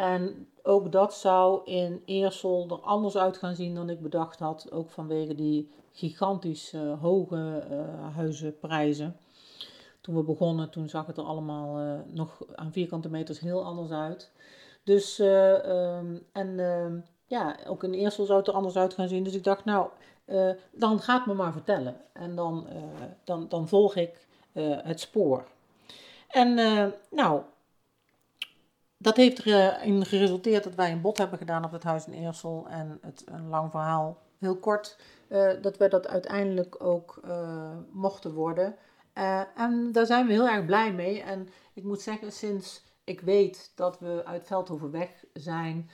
En 0.00 0.48
ook 0.62 0.92
dat 0.92 1.14
zou 1.14 1.64
in 1.64 2.02
Eersel 2.04 2.66
er 2.70 2.80
anders 2.80 3.16
uit 3.16 3.36
gaan 3.36 3.54
zien 3.54 3.74
dan 3.74 3.90
ik 3.90 4.00
bedacht 4.02 4.38
had. 4.38 4.72
Ook 4.72 4.90
vanwege 4.90 5.34
die 5.34 5.70
gigantisch 5.92 6.72
uh, 6.72 7.00
hoge 7.00 7.66
uh, 7.70 8.14
huizenprijzen. 8.14 9.16
Toen 10.00 10.14
we 10.14 10.22
begonnen, 10.22 10.70
toen 10.70 10.88
zag 10.88 11.06
het 11.06 11.16
er 11.16 11.24
allemaal 11.24 11.80
uh, 11.80 12.00
nog 12.06 12.42
aan 12.54 12.72
vierkante 12.72 13.10
meters 13.10 13.40
heel 13.40 13.64
anders 13.64 13.90
uit. 13.90 14.32
Dus, 14.84 15.18
um, 15.18 16.26
en 16.32 16.58
ehm, 16.58 17.00
ja, 17.26 17.56
ook 17.66 17.84
in 17.84 17.92
Eersel 17.92 18.24
zou 18.24 18.38
het 18.38 18.48
er 18.48 18.54
anders 18.54 18.76
uit 18.76 18.94
gaan 18.94 19.08
zien. 19.08 19.24
Dus 19.24 19.34
ik 19.34 19.44
dacht, 19.44 19.64
nou, 19.64 19.88
dan 20.72 21.00
ga 21.00 21.16
het 21.16 21.26
me 21.26 21.34
maar 21.34 21.52
vertellen. 21.52 21.96
En 22.12 22.34
dan, 22.34 22.66
dan, 23.24 23.48
dan 23.48 23.68
volg 23.68 23.96
ik 23.96 24.26
het 24.82 25.00
spoor. 25.00 25.44
En 26.28 26.54
nou, 27.10 27.42
dat 29.02 29.16
heeft 29.16 29.46
erin 29.46 30.06
geresulteerd 30.06 30.64
dat 30.64 30.74
wij 30.74 30.92
een 30.92 31.00
bod 31.00 31.18
hebben 31.18 31.38
gedaan 31.38 31.64
op 31.64 31.72
het 31.72 31.82
huis 31.82 32.06
in 32.06 32.12
Eersel. 32.12 32.66
En 32.68 32.98
het 33.02 33.22
een 33.26 33.48
lang 33.48 33.70
verhaal, 33.70 34.18
heel 34.38 34.56
kort, 34.56 34.98
uh, 35.28 35.50
dat 35.62 35.76
we 35.76 35.88
dat 35.88 36.08
uiteindelijk 36.08 36.84
ook 36.84 37.20
uh, 37.24 37.76
mochten 37.92 38.32
worden. 38.32 38.76
Uh, 39.14 39.40
en 39.56 39.92
daar 39.92 40.06
zijn 40.06 40.26
we 40.26 40.32
heel 40.32 40.48
erg 40.48 40.64
blij 40.64 40.92
mee. 40.92 41.22
En 41.22 41.48
ik 41.74 41.84
moet 41.84 42.00
zeggen, 42.00 42.32
sinds 42.32 42.84
ik 43.04 43.20
weet 43.20 43.72
dat 43.74 43.98
we 43.98 44.22
uit 44.24 44.46
Veldhoven 44.46 44.90
weg 44.90 45.24
zijn. 45.32 45.90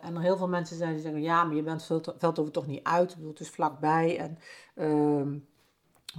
en 0.00 0.14
er 0.14 0.20
heel 0.20 0.36
veel 0.36 0.48
mensen 0.48 0.76
zijn 0.76 0.92
die 0.92 1.02
zeggen: 1.02 1.22
ja, 1.22 1.44
maar 1.44 1.56
je 1.56 1.62
bent 1.62 1.84
Veldhoven 2.18 2.52
toch 2.52 2.66
niet 2.66 2.84
uit. 2.84 3.10
Ik 3.10 3.16
bedoel, 3.16 3.30
het 3.30 3.40
is 3.40 3.50
vlakbij. 3.50 4.18
En 4.18 4.38
ehm, 4.74 5.38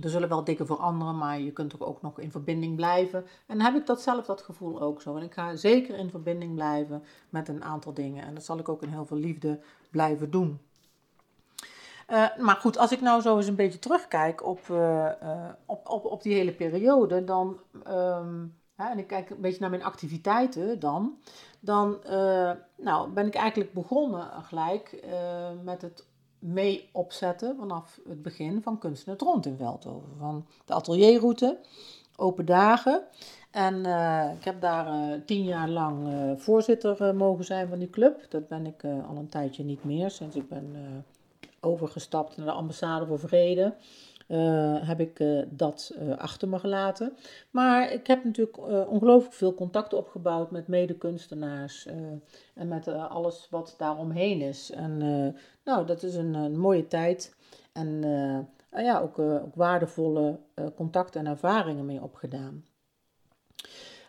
er 0.02 0.10
zullen 0.10 0.30
wel 0.30 0.44
dingen 0.44 0.66
veranderen, 0.66 1.18
maar 1.18 1.40
je 1.40 1.52
kunt 1.52 1.74
er 1.74 1.86
ook 1.86 2.02
nog 2.02 2.20
in 2.20 2.32
verbinding 2.32 2.76
blijven. 2.76 3.26
En 3.46 3.62
heb 3.62 3.76
ik 3.76 3.86
dat 3.86 4.02
zelf 4.02 4.26
dat 4.26 4.42
gevoel 4.42 4.82
ook 4.82 5.02
zo. 5.02 5.16
En 5.16 5.24
ik 5.24 5.34
ga 5.34 5.56
zeker 5.56 5.98
in 5.98 6.10
verbinding 6.10 6.56
blijven 6.56 7.04
met 7.30 7.48
een 7.48 7.64
aantal 7.64 7.94
dingen. 7.94 8.24
En 8.24 8.34
dat 8.34 8.46
zal 8.46 8.60
ik 8.60 8.70
ook 8.70 8.84
in 8.84 8.90
heel 8.90 9.06
veel 9.06 9.18
liefde 9.18 9.60
blijven 9.90 10.32
doen. 10.32 10.60
Uh, 12.10 12.38
maar 12.38 12.56
goed, 12.56 12.78
als 12.78 12.92
ik 12.92 13.02
nou 13.02 13.22
zo 13.22 13.38
eens 13.38 13.48
een 13.48 13.56
beetje 13.56 13.80
terugkijk 13.80 14.46
op, 14.46 14.60
uh, 14.72 15.10
uh, 15.24 15.50
op, 15.66 15.90
op, 15.90 16.06
op 16.06 16.22
die 16.22 16.34
hele 16.34 16.54
periode, 16.54 17.24
dan, 17.24 17.60
um, 17.88 18.56
hè, 18.76 18.90
en 18.90 18.98
ik 18.98 19.08
kijk 19.08 19.30
een 19.30 19.42
beetje 19.42 19.60
naar 19.60 19.70
mijn 19.70 19.84
activiteiten 19.84 20.80
dan, 20.80 21.18
dan 21.60 22.00
nou, 22.76 23.10
ben 23.10 23.28
ik 23.28 23.36
eigenlijk 23.36 23.74
begonnen 23.74 24.44
gelijk 24.44 25.06
met 25.64 25.82
het 25.82 26.07
mee 26.40 26.90
opzetten 26.92 27.56
vanaf 27.58 28.00
het 28.08 28.22
begin 28.22 28.62
van 28.62 28.78
Kunst 28.78 29.06
het 29.06 29.22
Rond 29.22 29.46
in 29.46 29.58
Veldhoven. 29.58 30.10
Van 30.20 30.46
de 30.66 30.74
atelierroute, 30.74 31.58
open 32.16 32.46
dagen. 32.46 33.04
En 33.52 33.76
uh, 33.76 34.32
ik 34.38 34.44
heb 34.44 34.62
daar 34.62 34.88
uh, 34.88 35.14
tien 35.26 35.44
jaar 35.44 35.70
lang 35.70 36.08
uh, 36.08 36.32
voorzitter 36.36 37.16
mogen 37.16 37.46
zijn 37.46 37.68
van 37.68 37.80
die 37.80 37.90
club. 37.90 38.26
Dat 38.30 38.48
ben 38.48 38.66
ik 38.66 38.84
al 38.84 39.16
een 39.16 39.30
tijdje 39.30 39.64
niet 39.64 39.84
meer, 39.84 40.12
sinds 40.12 40.36
ik 40.36 40.50
ben 40.50 40.76
overgestapt 41.60 42.38
naar 42.38 42.46
de 42.46 42.52
ambassade 42.52 43.06
voor 43.06 43.20
vrede. 43.20 43.74
heb 44.86 45.00
ik 45.00 45.46
dat 45.50 45.96
achter 46.18 46.50
me 46.50 46.60
gelaten. 46.60 47.18
Maar 47.52 47.92
ik 47.92 48.08
heb 48.08 48.24
natuurlijk 48.24 48.58
ongelooflijk 48.90 49.34
veel 49.34 49.54
contacten 49.54 49.98
opgebouwd 49.98 50.52
met 50.52 50.68
medekunstenaars 50.68 51.88
en 52.54 52.68
met 52.68 52.88
alles 52.88 53.48
wat 53.50 53.76
daaromheen 53.78 54.42
is. 54.42 54.72
En 54.72 55.02
nou, 55.68 55.86
dat 55.86 56.04
is 56.04 56.16
een, 56.16 56.34
een 56.34 56.60
mooie 56.60 56.88
tijd. 56.88 57.36
En 57.72 58.02
ja, 58.72 59.00
ook, 59.00 59.20
ook 59.20 59.56
waardevolle 59.56 60.40
contacten 60.76 61.20
en 61.20 61.32
ervaringen 61.32 61.86
mee 61.86 62.04
opgedaan. 62.04 62.66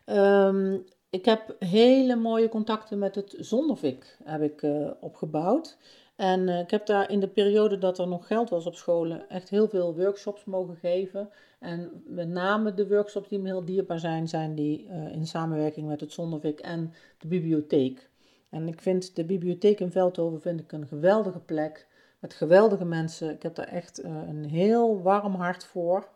Um, 0.06 0.84
ik 1.10 1.24
heb 1.24 1.56
hele 1.58 2.16
mooie 2.16 2.48
contacten 2.48 2.98
met 2.98 3.14
het 3.14 3.34
Zondervik 3.38 4.16
heb 4.24 4.42
ik, 4.42 4.66
opgebouwd. 5.00 5.78
En 6.16 6.48
ik 6.48 6.70
heb 6.70 6.86
daar 6.86 7.10
in 7.10 7.20
de 7.20 7.28
periode 7.28 7.78
dat 7.78 7.98
er 7.98 8.08
nog 8.08 8.26
geld 8.26 8.50
was 8.50 8.66
op 8.66 8.74
scholen 8.74 9.28
echt 9.28 9.48
heel 9.48 9.68
veel 9.68 9.94
workshops 9.94 10.44
mogen 10.44 10.76
geven. 10.76 11.30
En 11.58 12.02
met 12.06 12.28
name 12.28 12.74
de 12.74 12.88
workshops 12.88 13.28
die 13.28 13.38
me 13.38 13.46
heel 13.46 13.64
dierbaar 13.64 13.98
zijn, 13.98 14.28
zijn 14.28 14.54
die 14.54 14.88
in 15.12 15.26
samenwerking 15.26 15.88
met 15.88 16.00
het 16.00 16.12
Zondervik 16.12 16.60
en 16.60 16.92
de 17.18 17.28
bibliotheek. 17.28 18.10
En 18.50 18.68
ik 18.68 18.80
vind 18.80 19.16
de 19.16 19.24
bibliotheek 19.24 19.80
in 19.80 19.90
Veldhoven 19.90 20.40
vind 20.40 20.60
ik 20.60 20.72
een 20.72 20.86
geweldige 20.86 21.40
plek 21.40 21.86
met 22.20 22.34
geweldige 22.34 22.84
mensen. 22.84 23.30
Ik 23.30 23.42
heb 23.42 23.54
daar 23.54 23.68
echt 23.68 24.02
een 24.04 24.44
heel 24.44 25.02
warm 25.02 25.34
hart 25.34 25.64
voor. 25.64 26.08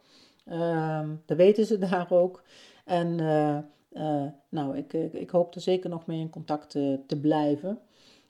Ehm, 0.44 1.14
dat 1.26 1.36
weten 1.36 1.66
ze 1.66 1.78
daar 1.88 2.10
ook. 2.10 2.42
En 2.84 3.18
uh, 3.92 4.26
nou, 4.48 4.76
ik, 4.76 4.92
ik, 4.92 5.30
hoop 5.30 5.54
er 5.54 5.60
zeker 5.60 5.90
nog 5.90 6.06
mee 6.06 6.20
in 6.20 6.30
contact 6.30 6.70
te, 6.70 7.18
blijven. 7.20 7.78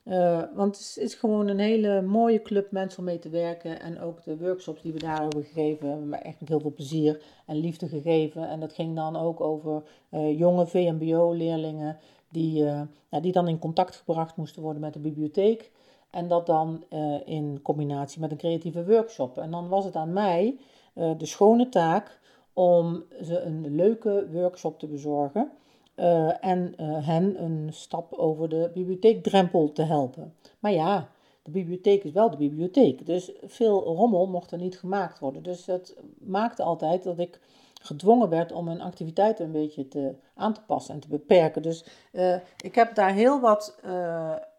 Uh, 0.04 0.42
want 0.54 0.78
het 0.78 0.98
is, 1.00 1.14
gewoon 1.14 1.48
een 1.48 1.58
hele 1.58 2.02
mooie 2.02 2.42
club 2.42 2.70
mensen 2.70 2.98
om 2.98 3.04
mee 3.04 3.18
te 3.18 3.28
werken. 3.28 3.80
En 3.80 4.00
ook 4.00 4.24
de 4.24 4.38
workshops 4.38 4.82
die 4.82 4.92
we 4.92 4.98
daar 4.98 5.22
hebben 5.22 5.44
gegeven, 5.44 5.88
hebben 5.88 6.08
me 6.08 6.16
echt 6.16 6.40
met 6.40 6.48
heel 6.48 6.60
veel 6.60 6.72
plezier 6.72 7.22
en 7.46 7.56
liefde 7.56 7.88
gegeven. 7.88 8.48
En 8.48 8.60
dat 8.60 8.72
ging 8.72 8.96
dan 8.96 9.16
ook 9.16 9.40
over 9.40 9.82
uh, 10.10 10.38
jonge 10.38 10.66
VMBO-leerlingen 10.66 11.98
die, 12.32 12.64
ja, 13.08 13.20
die 13.20 13.32
dan 13.32 13.48
in 13.48 13.58
contact 13.58 13.96
gebracht 13.96 14.36
moesten 14.36 14.62
worden 14.62 14.82
met 14.82 14.92
de 14.92 14.98
bibliotheek. 14.98 15.70
En 16.10 16.28
dat 16.28 16.46
dan 16.46 16.84
in 17.24 17.62
combinatie 17.62 18.20
met 18.20 18.30
een 18.30 18.36
creatieve 18.36 18.86
workshop. 18.86 19.38
En 19.38 19.50
dan 19.50 19.68
was 19.68 19.84
het 19.84 19.96
aan 19.96 20.12
mij 20.12 20.58
de 20.94 21.26
schone 21.26 21.68
taak 21.68 22.20
om 22.52 23.04
ze 23.22 23.40
een 23.40 23.74
leuke 23.74 24.28
workshop 24.32 24.78
te 24.78 24.86
bezorgen 24.86 25.50
en 26.40 26.74
hen 27.04 27.42
een 27.42 27.68
stap 27.72 28.12
over 28.12 28.48
de 28.48 28.70
bibliotheekdrempel 28.74 29.72
te 29.72 29.82
helpen. 29.82 30.34
Maar 30.58 30.72
ja, 30.72 31.08
de 31.42 31.50
bibliotheek 31.50 32.04
is 32.04 32.12
wel 32.12 32.30
de 32.30 32.36
bibliotheek, 32.36 33.06
dus 33.06 33.32
veel 33.42 33.82
rommel 33.82 34.26
mocht 34.26 34.50
er 34.50 34.58
niet 34.58 34.78
gemaakt 34.78 35.18
worden. 35.18 35.42
Dus 35.42 35.64
dat 35.64 35.96
maakte 36.18 36.62
altijd 36.62 37.02
dat 37.02 37.18
ik 37.18 37.40
gedwongen 37.82 38.28
werd 38.28 38.52
om 38.52 38.64
mijn 38.64 38.80
activiteiten 38.80 39.44
een 39.44 39.52
beetje 39.52 39.88
te, 39.88 40.14
aan 40.34 40.54
te 40.54 40.60
passen 40.66 40.94
en 40.94 41.00
te 41.00 41.08
beperken. 41.08 41.62
Dus 41.62 41.86
uh, 42.12 42.36
ik 42.56 42.74
heb 42.74 42.94
daar 42.94 43.12
heel 43.12 43.40
wat 43.40 43.78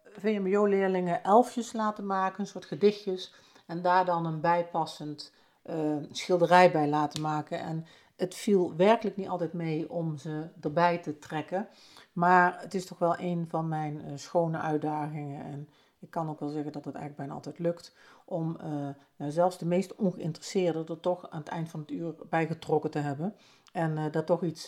VMBO-leerlingen 0.06 1.24
elfjes 1.24 1.74
laten 1.74 2.06
maken, 2.06 2.39
een 2.39 2.48
soort 2.48 2.65
gedichtjes, 2.65 3.34
en 3.65 3.82
daar 3.82 4.06
dan 4.06 4.25
een 4.25 4.42
bijpassend 4.42 5.34
uh, 5.65 5.96
schilderij 6.12 6.72
bij 6.72 6.88
laten 6.88 7.22
maken. 7.22 7.60
En 7.60 7.86
het 8.15 8.36
viel 8.36 8.75
werkelijk 8.75 9.18
niet 9.18 9.27
altijd 9.27 9.53
mee 9.53 9.92
om 9.92 10.18
ze 10.18 10.50
erbij 10.62 10.98
te 10.98 11.20
trekken. 11.20 11.68
Maar 12.13 12.62
het 12.62 12.74
is 12.74 12.86
toch 12.86 13.00
wel 13.00 13.20
een 13.20 13.46
van 13.50 13.68
mijn 13.68 13.96
uh, 13.96 14.12
schone 14.15 14.58
uitdagingen. 14.58 15.46
En 15.46 15.70
ik 16.03 16.12
kan 16.12 16.29
ook 16.29 16.39
wel 16.39 16.50
zeggen 16.50 16.72
dat 16.72 16.86
het 16.86 16.95
eigenlijk 16.95 17.15
bijna 17.15 17.33
altijd 17.33 17.60
lukt 17.60 17.95
om 18.25 18.57
uh, 18.63 18.89
nou, 19.15 19.31
zelfs 19.31 19.57
de 19.57 19.65
meest 19.65 19.95
ongeïnteresseerden 19.95 20.86
er 20.88 21.00
toch 21.00 21.29
aan 21.29 21.39
het 21.39 21.48
eind 21.48 21.69
van 21.69 21.79
het 21.79 21.91
uur 21.91 22.15
bij 22.29 22.48
getrokken 22.48 22.91
te 22.91 23.00
hebben. 23.00 23.36
En 23.72 23.98
uh, 23.98 24.12
daar 24.12 24.24
toch 24.25 24.43
iets 24.43 24.65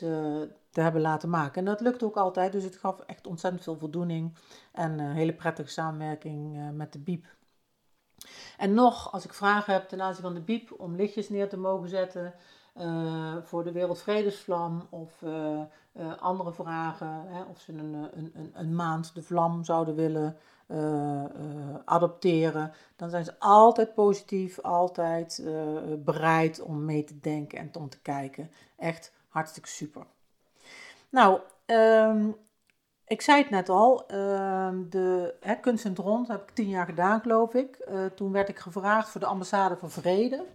te 0.69 0.81
hebben 0.81 1.01
laten 1.01 1.29
maken. 1.29 1.59
En 1.59 1.65
dat 1.65 1.81
lukt 1.81 2.03
ook 2.03 2.15
altijd, 2.15 2.51
dus 2.51 2.63
het 2.63 2.75
gaf 2.75 2.99
echt 2.99 3.27
ontzettend 3.27 3.63
veel 3.63 3.77
voldoening. 3.77 4.35
En 4.71 4.99
een 4.99 5.15
hele 5.15 5.33
prettige 5.33 5.69
samenwerking 5.69 6.71
met 6.73 6.93
de 6.93 6.99
BIEB. 6.99 7.25
En 8.57 8.73
nog, 8.73 9.11
als 9.11 9.25
ik 9.25 9.33
vragen 9.33 9.73
heb 9.73 9.87
ten 9.87 10.01
aanzien 10.01 10.23
van 10.23 10.33
de 10.33 10.41
BIEB 10.41 10.73
om 10.77 10.95
lichtjes 10.95 11.29
neer 11.29 11.49
te 11.49 11.57
mogen 11.57 11.89
zetten 11.89 12.33
uh, 12.82 13.36
voor 13.44 13.63
de 13.63 13.72
Wereldvredesvlam 13.72 14.88
of 14.89 15.22
uh, 15.22 15.32
uh, 15.94 16.17
andere 16.20 16.53
vragen, 16.53 17.24
hè, 17.27 17.44
of 17.44 17.60
ze 17.60 17.72
een, 17.72 18.10
een, 18.13 18.51
een, 18.53 18.75
maand 18.75 19.15
de 19.15 19.22
vlam 19.22 19.63
zouden 19.63 19.96
willen 19.96 20.38
adopteren, 21.86 22.74
dan 22.96 23.10
zijn 23.10 23.24
ze 23.24 23.39
altijd 23.39 23.94
positief, 23.94 24.60
altijd 24.60 25.44
bereid 25.98 26.62
om 26.62 26.86
mee 26.86 27.03
te 27.03 27.20
denken 27.20 27.60
en 27.60 27.70
om 27.77 27.89
te 27.89 28.01
kijken. 28.01 28.51
Echt 28.77 29.13
hartstikke 29.27 29.70
super. 29.70 30.05
Nou, 31.10 31.39
um, 31.65 32.36
ik 33.08 33.22
zei 33.22 33.41
het 33.41 33.50
net 33.50 33.70
al, 33.70 34.08
ehm, 34.08 34.89
de 34.89 35.36
hè, 35.39 35.55
kunst 35.55 35.98
rond 35.98 36.27
heb 36.27 36.41
ik 36.41 36.55
tien 36.55 36.70
jaar 36.70 36.86
gedaan, 36.86 37.22
geloof 37.22 37.53
ik. 37.53 37.88
Toen 38.15 38.32
werd 38.32 38.50
ik 38.50 38.60
gevraagd 38.60 39.10
voor 39.10 39.22
de 39.22 39.27
ambassade 39.27 39.75
voor 39.75 39.91
vrede. 39.91 40.46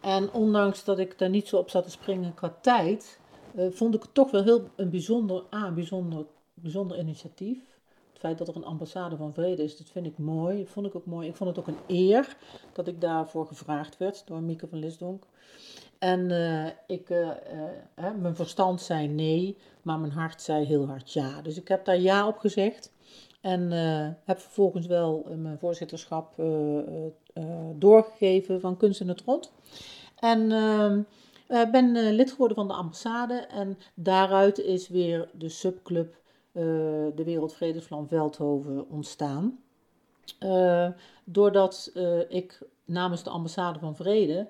En 0.00 0.32
ondanks 0.32 0.84
dat 0.84 0.98
ik 0.98 1.18
daar 1.18 1.30
niet 1.30 1.48
zo 1.48 1.56
op 1.56 1.70
zat 1.70 1.84
te 1.84 1.90
springen 1.90 2.34
qua 2.34 2.56
tijd, 2.60 3.20
uh, 3.54 3.70
vond 3.70 3.94
ik 3.94 4.02
het 4.02 4.14
toch 4.14 4.30
wel 4.30 4.42
heel 4.42 4.68
een 4.76 4.90
bijzonder, 4.90 5.42
ah, 5.50 5.74
bijzonder, 5.74 6.26
bijzonder 6.54 6.98
initiatief. 6.98 7.58
Het 8.10 8.18
feit 8.18 8.38
dat 8.38 8.48
er 8.48 8.56
een 8.56 8.64
ambassade 8.64 9.16
van 9.16 9.34
vrede 9.34 9.62
is, 9.62 9.76
dat 9.76 9.90
vind 9.90 10.06
ik 10.06 10.18
mooi. 10.18 10.66
Vond 10.66 10.86
ik 10.86 10.94
ook 10.94 11.06
mooi. 11.06 11.28
Ik 11.28 11.36
vond 11.36 11.50
het 11.50 11.58
ook 11.58 11.66
een 11.66 11.96
eer 11.96 12.36
dat 12.72 12.86
ik 12.88 13.00
daarvoor 13.00 13.46
gevraagd 13.46 13.96
werd 13.96 14.26
door 14.26 14.42
Mieke 14.42 14.66
van 14.66 14.78
Lisdonk. 14.78 15.24
En 15.98 16.30
uh, 16.30 16.66
ik, 16.86 17.10
uh, 17.10 17.28
uh, 17.98 18.10
mijn 18.20 18.36
verstand 18.36 18.80
zei 18.80 19.08
nee, 19.08 19.56
maar 19.82 19.98
mijn 19.98 20.12
hart 20.12 20.42
zei 20.42 20.64
heel 20.64 20.86
hard 20.86 21.12
ja. 21.12 21.42
Dus 21.42 21.56
ik 21.56 21.68
heb 21.68 21.84
daar 21.84 21.98
ja 21.98 22.26
op 22.26 22.38
gezegd. 22.38 22.92
En 23.40 23.70
heb 24.24 24.38
vervolgens 24.38 24.86
wel 24.86 25.26
mijn 25.36 25.58
voorzitterschap 25.58 26.34
doorgegeven 27.74 28.60
van 28.60 28.76
Kunst 28.76 29.00
in 29.00 29.08
het 29.08 29.22
Rond. 29.26 29.52
En 30.16 30.52
ehm, 30.52 31.02
ben 31.70 32.14
lid 32.14 32.30
geworden 32.30 32.56
van 32.56 32.68
de 32.68 32.74
ambassade. 32.74 33.34
En 33.34 33.78
daaruit 33.94 34.58
is 34.58 34.88
weer 34.88 35.28
de 35.32 35.48
subclub 35.48 36.18
de 36.52 37.22
Wereldvredesvlam 37.24 38.08
Veldhoven 38.08 38.88
ontstaan. 38.88 39.58
doordat 41.24 41.92
ik 42.28 42.58
namens 42.84 43.22
de 43.22 43.30
ambassade 43.30 43.78
van 43.78 43.96
Vrede 43.96 44.48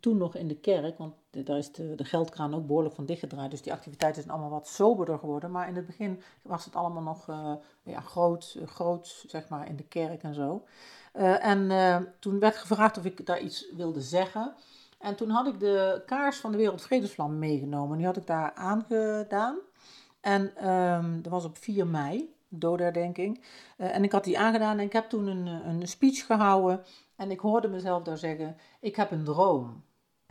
toen 0.00 0.16
nog 0.16 0.36
in 0.36 0.48
de 0.48 0.56
kerk, 0.56 0.98
want 0.98 1.14
daar 1.32 1.58
is 1.58 1.72
de, 1.72 1.94
geldkraan 1.96 2.54
ook 2.54 2.66
behoorlijk 2.66 2.94
van 2.94 3.06
dichtgedraaid. 3.06 3.50
Dus 3.50 3.62
die 3.62 3.72
activiteiten 3.72 4.22
zijn 4.22 4.34
allemaal 4.34 4.58
wat 4.58 4.68
soberder 4.68 5.18
geworden. 5.18 5.50
Maar 5.50 5.68
in 5.68 5.76
het 5.76 5.86
begin 5.86 6.22
was 6.42 6.64
het 6.64 6.74
allemaal 6.74 7.02
nog 7.02 7.28
uh, 7.28 7.52
ja, 7.82 8.00
groot, 8.00 8.58
groot, 8.64 9.24
zeg 9.26 9.48
maar, 9.48 9.68
in 9.68 9.76
de 9.76 9.84
kerk 9.84 10.22
en 10.22 10.34
zo. 10.34 10.64
Uh, 11.14 11.44
en 11.46 12.14
toen 12.18 12.38
werd 12.38 12.56
gevraagd 12.56 12.98
of 12.98 13.04
ik 13.04 13.26
daar 13.26 13.40
iets 13.40 13.72
wilde 13.76 14.00
zeggen. 14.00 14.54
En 14.98 15.14
toen 15.14 15.30
had 15.30 15.46
ik 15.46 15.60
de 15.60 16.02
kaars 16.06 16.36
van 16.36 16.50
de 16.50 16.58
Wereldvredesvlam 16.58 17.38
meegenomen. 17.38 17.96
Die 17.96 18.06
had 18.06 18.16
ik 18.16 18.26
daar 18.26 18.52
aangedaan. 18.54 19.58
En 20.20 20.70
um, 20.70 21.22
dat 21.22 21.32
was 21.32 21.44
op 21.44 21.58
4 21.58 21.86
mei, 21.86 22.34
doodherdenking. 22.48 23.44
en 23.76 24.04
ik 24.04 24.12
had 24.12 24.24
die 24.24 24.38
aangedaan 24.38 24.78
en 24.78 24.84
ik 24.84 24.92
heb 24.92 25.08
toen 25.08 25.26
een, 25.26 25.46
een 25.46 25.88
speech 25.88 26.26
gehouden. 26.26 26.84
En 27.16 27.30
ik 27.30 27.40
hoorde 27.40 27.68
mezelf 27.68 28.02
daar 28.02 28.18
zeggen, 28.18 28.56
ik 28.80 28.96
heb 28.96 29.10
een 29.10 29.24
droom. 29.24 29.82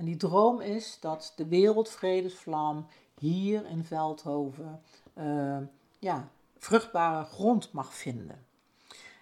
En 0.02 0.08
die 0.08 0.18
droom 0.18 0.62
is 0.62 0.98
dat 1.00 1.34
de 1.36 1.48
wereldvredesvlam 1.48 2.88
hier 3.20 3.66
in 3.66 3.84
Veldhoven 3.84 4.82
uh, 5.18 5.58
ja, 6.00 6.28
vruchtbare 6.58 7.26
grond 7.26 7.72
mag 7.72 7.94
vinden. 7.94 8.46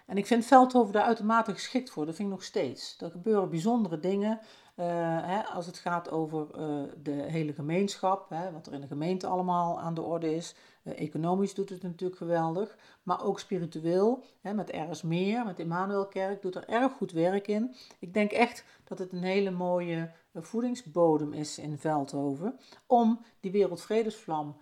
En 0.06 0.16
ik 0.16 0.26
vind 0.26 0.44
Veldhoven 0.44 0.92
daar 0.92 1.04
uitermate 1.04 1.52
geschikt 1.52 1.90
voor, 1.90 2.06
dat 2.06 2.14
vind 2.14 2.28
ik 2.28 2.34
nog 2.34 2.44
steeds. 2.44 2.96
Er 3.00 3.10
gebeuren 3.10 3.50
bijzondere 3.50 4.00
dingen. 4.00 4.40
Uh, 4.76 4.86
hè, 5.22 5.42
als 5.42 5.66
het 5.66 5.78
gaat 5.78 6.10
over 6.10 6.46
uh, 6.58 6.82
de 7.02 7.10
hele 7.10 7.52
gemeenschap, 7.52 8.30
hè, 8.30 8.52
wat 8.52 8.66
er 8.66 8.72
in 8.72 8.80
de 8.80 8.86
gemeente 8.86 9.26
allemaal 9.26 9.80
aan 9.80 9.94
de 9.94 10.02
orde 10.02 10.34
is. 10.34 10.54
Economisch 10.82 11.54
doet 11.54 11.68
het 11.68 11.82
natuurlijk 11.82 12.18
geweldig, 12.18 12.76
maar 13.02 13.24
ook 13.24 13.40
spiritueel. 13.40 14.24
Hè, 14.40 14.54
met 14.54 14.70
RS 14.90 15.02
Meer, 15.02 15.44
met 15.44 15.58
Immanuelkerk, 15.58 16.42
doet 16.42 16.54
er 16.54 16.68
erg 16.68 16.92
goed 16.92 17.12
werk 17.12 17.48
in. 17.48 17.74
Ik 17.98 18.14
denk 18.14 18.30
echt 18.30 18.64
dat 18.84 18.98
het 18.98 19.12
een 19.12 19.22
hele 19.22 19.50
mooie 19.50 20.10
voedingsbodem 20.34 21.32
is 21.32 21.58
in 21.58 21.78
Veldhoven 21.78 22.58
om 22.86 23.20
die 23.40 23.50
wereldvredesvlam 23.50 24.56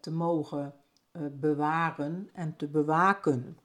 te 0.00 0.10
mogen 0.10 0.74
bewaren 1.32 2.30
en 2.32 2.56
te 2.56 2.66
bewaken. 2.68 3.58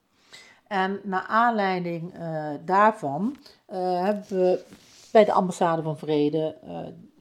En 0.67 1.00
naar 1.03 1.25
aanleiding 1.27 2.13
daarvan 2.65 3.35
hebben 3.65 4.25
we 4.27 4.63
bij 5.11 5.25
de 5.25 5.31
ambassade 5.31 5.81
van 5.81 5.97
Vrede 5.97 6.57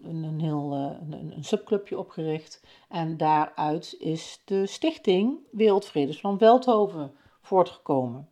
een, 0.03 0.41
heel 0.41 0.73
een, 0.73 1.33
een, 1.37 1.45
subclubje 1.45 1.99
opgericht. 1.99 2.61
En 2.89 3.17
daaruit 3.17 3.97
is 3.99 4.41
de 4.45 4.67
stichting 4.67 5.39
Wereldvredesvlam 5.51 6.39
Veldhoven 6.39 7.13
voortgekomen. 7.41 8.29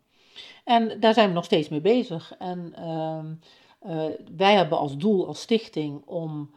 En 0.65 1.01
daar 1.01 1.15
zijn 1.15 1.29
we 1.29 1.35
nog 1.35 1.45
steeds 1.45 1.69
mee 1.69 1.81
bezig. 1.81 2.35
En 2.39 2.75
uh, 2.79 3.25
wij 4.37 4.55
hebben 4.55 4.79
als 4.79 4.97
doel, 4.97 5.27
als 5.27 5.41
stichting, 5.41 6.03
om 6.07 6.51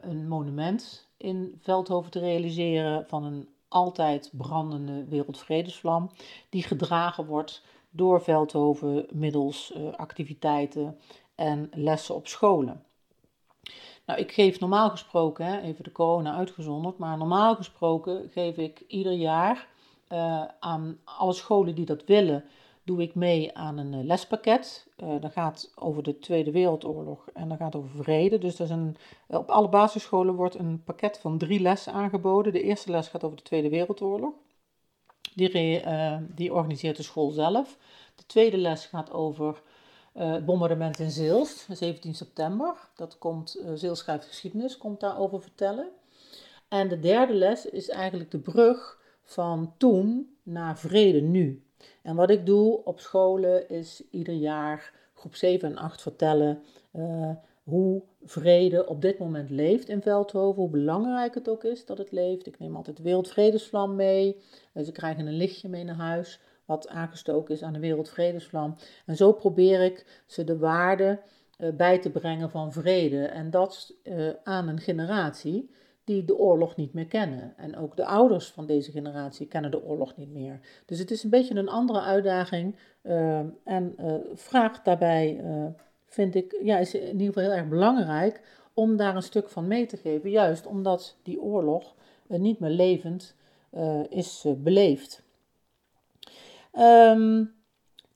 een 0.00 0.28
monument 0.28 1.08
in 1.16 1.58
Veldhoven 1.60 2.10
te 2.10 2.18
realiseren 2.18 3.06
van 3.06 3.24
een 3.24 3.48
altijd 3.68 4.30
brandende 4.32 5.04
wereldvredesvlam, 5.04 6.10
die 6.48 6.62
gedragen 6.62 7.26
wordt 7.26 7.62
door 7.90 8.22
Veldhoven 8.22 9.06
middels 9.12 9.74
activiteiten 9.96 10.98
en 11.34 11.70
lessen 11.72 12.14
op 12.14 12.26
scholen. 12.26 12.84
Nou, 14.06 14.20
ik 14.20 14.32
geef 14.32 14.60
normaal 14.60 14.90
gesproken, 14.90 15.46
hè, 15.46 15.60
even 15.60 15.84
de 15.84 15.92
corona 15.92 16.34
uitgezonderd, 16.34 16.98
maar 16.98 17.18
normaal 17.18 17.54
gesproken 17.56 18.28
geef 18.30 18.56
ik 18.56 18.84
ieder 18.88 19.12
jaar 19.12 19.68
aan 20.60 20.98
alle 21.04 21.32
scholen 21.32 21.74
die 21.74 21.86
dat 21.86 22.04
willen, 22.04 22.44
doe 22.84 23.02
ik 23.02 23.14
mee 23.14 23.56
aan 23.56 23.78
een 23.78 23.92
uh, 23.92 24.04
lespakket. 24.04 24.86
Uh, 25.02 25.20
dat 25.20 25.32
gaat 25.32 25.72
over 25.74 26.02
de 26.02 26.18
Tweede 26.18 26.50
Wereldoorlog 26.50 27.28
en 27.32 27.48
dat 27.48 27.58
gaat 27.58 27.76
over 27.76 28.02
vrede. 28.02 28.38
Dus 28.38 28.56
dat 28.56 28.66
is 28.66 28.72
een, 28.72 28.96
op 29.26 29.48
alle 29.48 29.68
basisscholen 29.68 30.34
wordt 30.34 30.54
een 30.54 30.82
pakket 30.84 31.18
van 31.18 31.38
drie 31.38 31.60
lessen 31.60 31.92
aangeboden. 31.92 32.52
De 32.52 32.62
eerste 32.62 32.90
les 32.90 33.08
gaat 33.08 33.24
over 33.24 33.36
de 33.36 33.42
Tweede 33.42 33.68
Wereldoorlog. 33.68 34.32
Die, 35.34 35.80
die 36.34 36.54
organiseert 36.54 36.96
de 36.96 37.02
school 37.02 37.30
zelf. 37.30 37.78
De 38.14 38.26
tweede 38.26 38.56
les 38.56 38.86
gaat 38.86 39.12
over 39.12 39.62
het 40.12 40.44
bombardement 40.44 40.98
in 40.98 41.10
Zeelst, 41.10 41.66
17 41.70 42.14
september. 42.14 42.88
Dat 42.96 43.18
komt, 43.18 43.56
uh, 43.60 43.94
geschiedenis, 44.04 44.78
komt 44.78 45.00
daarover 45.00 45.40
vertellen. 45.40 45.88
En 46.68 46.88
de 46.88 47.00
derde 47.00 47.34
les 47.34 47.66
is 47.66 47.88
eigenlijk 47.88 48.30
de 48.30 48.38
brug 48.38 48.98
van 49.22 49.74
toen 49.76 50.36
naar 50.42 50.78
vrede 50.78 51.20
nu. 51.20 51.63
En 52.02 52.16
wat 52.16 52.30
ik 52.30 52.46
doe 52.46 52.84
op 52.84 53.00
scholen 53.00 53.68
is 53.68 54.02
ieder 54.10 54.34
jaar 54.34 54.92
groep 55.14 55.34
7 55.34 55.68
en 55.68 55.76
8 55.76 56.02
vertellen 56.02 56.62
uh, 56.92 57.30
hoe 57.62 58.02
vrede 58.24 58.86
op 58.86 59.02
dit 59.02 59.18
moment 59.18 59.50
leeft 59.50 59.88
in 59.88 60.02
Veldhoven, 60.02 60.62
hoe 60.62 60.70
belangrijk 60.70 61.34
het 61.34 61.48
ook 61.48 61.64
is 61.64 61.86
dat 61.86 61.98
het 61.98 62.12
leeft. 62.12 62.46
Ik 62.46 62.58
neem 62.58 62.76
altijd 62.76 62.96
de 62.96 63.02
Wereldvredesvlam 63.02 63.94
mee, 63.94 64.40
ze 64.84 64.92
krijgen 64.92 65.26
een 65.26 65.36
lichtje 65.36 65.68
mee 65.68 65.84
naar 65.84 65.94
huis 65.94 66.40
wat 66.64 66.88
aangestoken 66.88 67.54
is 67.54 67.62
aan 67.62 67.72
de 67.72 67.78
wereldvredesvlam. 67.78 68.76
En 69.06 69.16
zo 69.16 69.32
probeer 69.32 69.80
ik 69.80 70.22
ze 70.26 70.44
de 70.44 70.58
waarde 70.58 71.20
uh, 71.58 71.72
bij 71.72 71.98
te 71.98 72.10
brengen 72.10 72.50
van 72.50 72.72
vrede. 72.72 73.24
En 73.24 73.50
dat 73.50 73.94
aan 74.44 74.68
een 74.68 74.80
generatie 74.80 75.70
die 76.04 76.24
de 76.24 76.36
oorlog 76.38 76.76
niet 76.76 76.92
meer 76.92 77.06
kennen. 77.06 77.54
En 77.56 77.76
ook 77.76 77.96
de 77.96 78.04
ouders 78.04 78.50
van 78.50 78.66
deze 78.66 78.90
generatie 78.90 79.46
kennen 79.46 79.70
de 79.70 79.84
oorlog 79.84 80.16
niet 80.16 80.32
meer. 80.32 80.60
Dus 80.86 80.98
het 80.98 81.10
is 81.10 81.24
een 81.24 81.30
beetje 81.30 81.54
een 81.54 81.68
andere 81.68 82.00
uitdaging. 82.00 82.76
Uh, 83.02 83.38
en 83.64 83.94
vraagt 84.34 84.84
daarbij, 84.84 85.44
vind 86.06 86.34
ik, 86.34 86.58
ja, 86.62 86.78
is 86.78 86.94
in 86.94 87.12
ieder 87.12 87.26
geval 87.26 87.42
heel 87.42 87.52
erg 87.52 87.68
belangrijk 87.68 88.40
om 88.74 88.96
daar 88.96 89.16
een 89.16 89.22
stuk 89.22 89.48
van 89.48 89.66
mee 89.66 89.86
te 89.86 89.96
geven. 89.96 90.30
Juist 90.30 90.66
omdat 90.66 91.16
die 91.22 91.40
oorlog 91.40 91.94
niet 92.26 92.58
meer 92.58 92.70
levend 92.70 93.34
is 94.08 94.46
beleefd. 94.56 95.22
Um, 96.78 97.54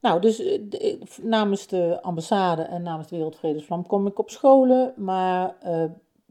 nou, 0.00 0.21
dus 0.21 0.38
eh, 0.38 1.00
namens 1.23 1.66
de 1.66 1.99
ambassade 2.02 2.62
en 2.62 2.83
namens 2.83 3.09
de 3.09 3.16
Wereldvredesvlam 3.16 3.87
kom 3.87 4.07
ik 4.07 4.18
op 4.18 4.30
scholen, 4.30 4.92
maar 4.97 5.57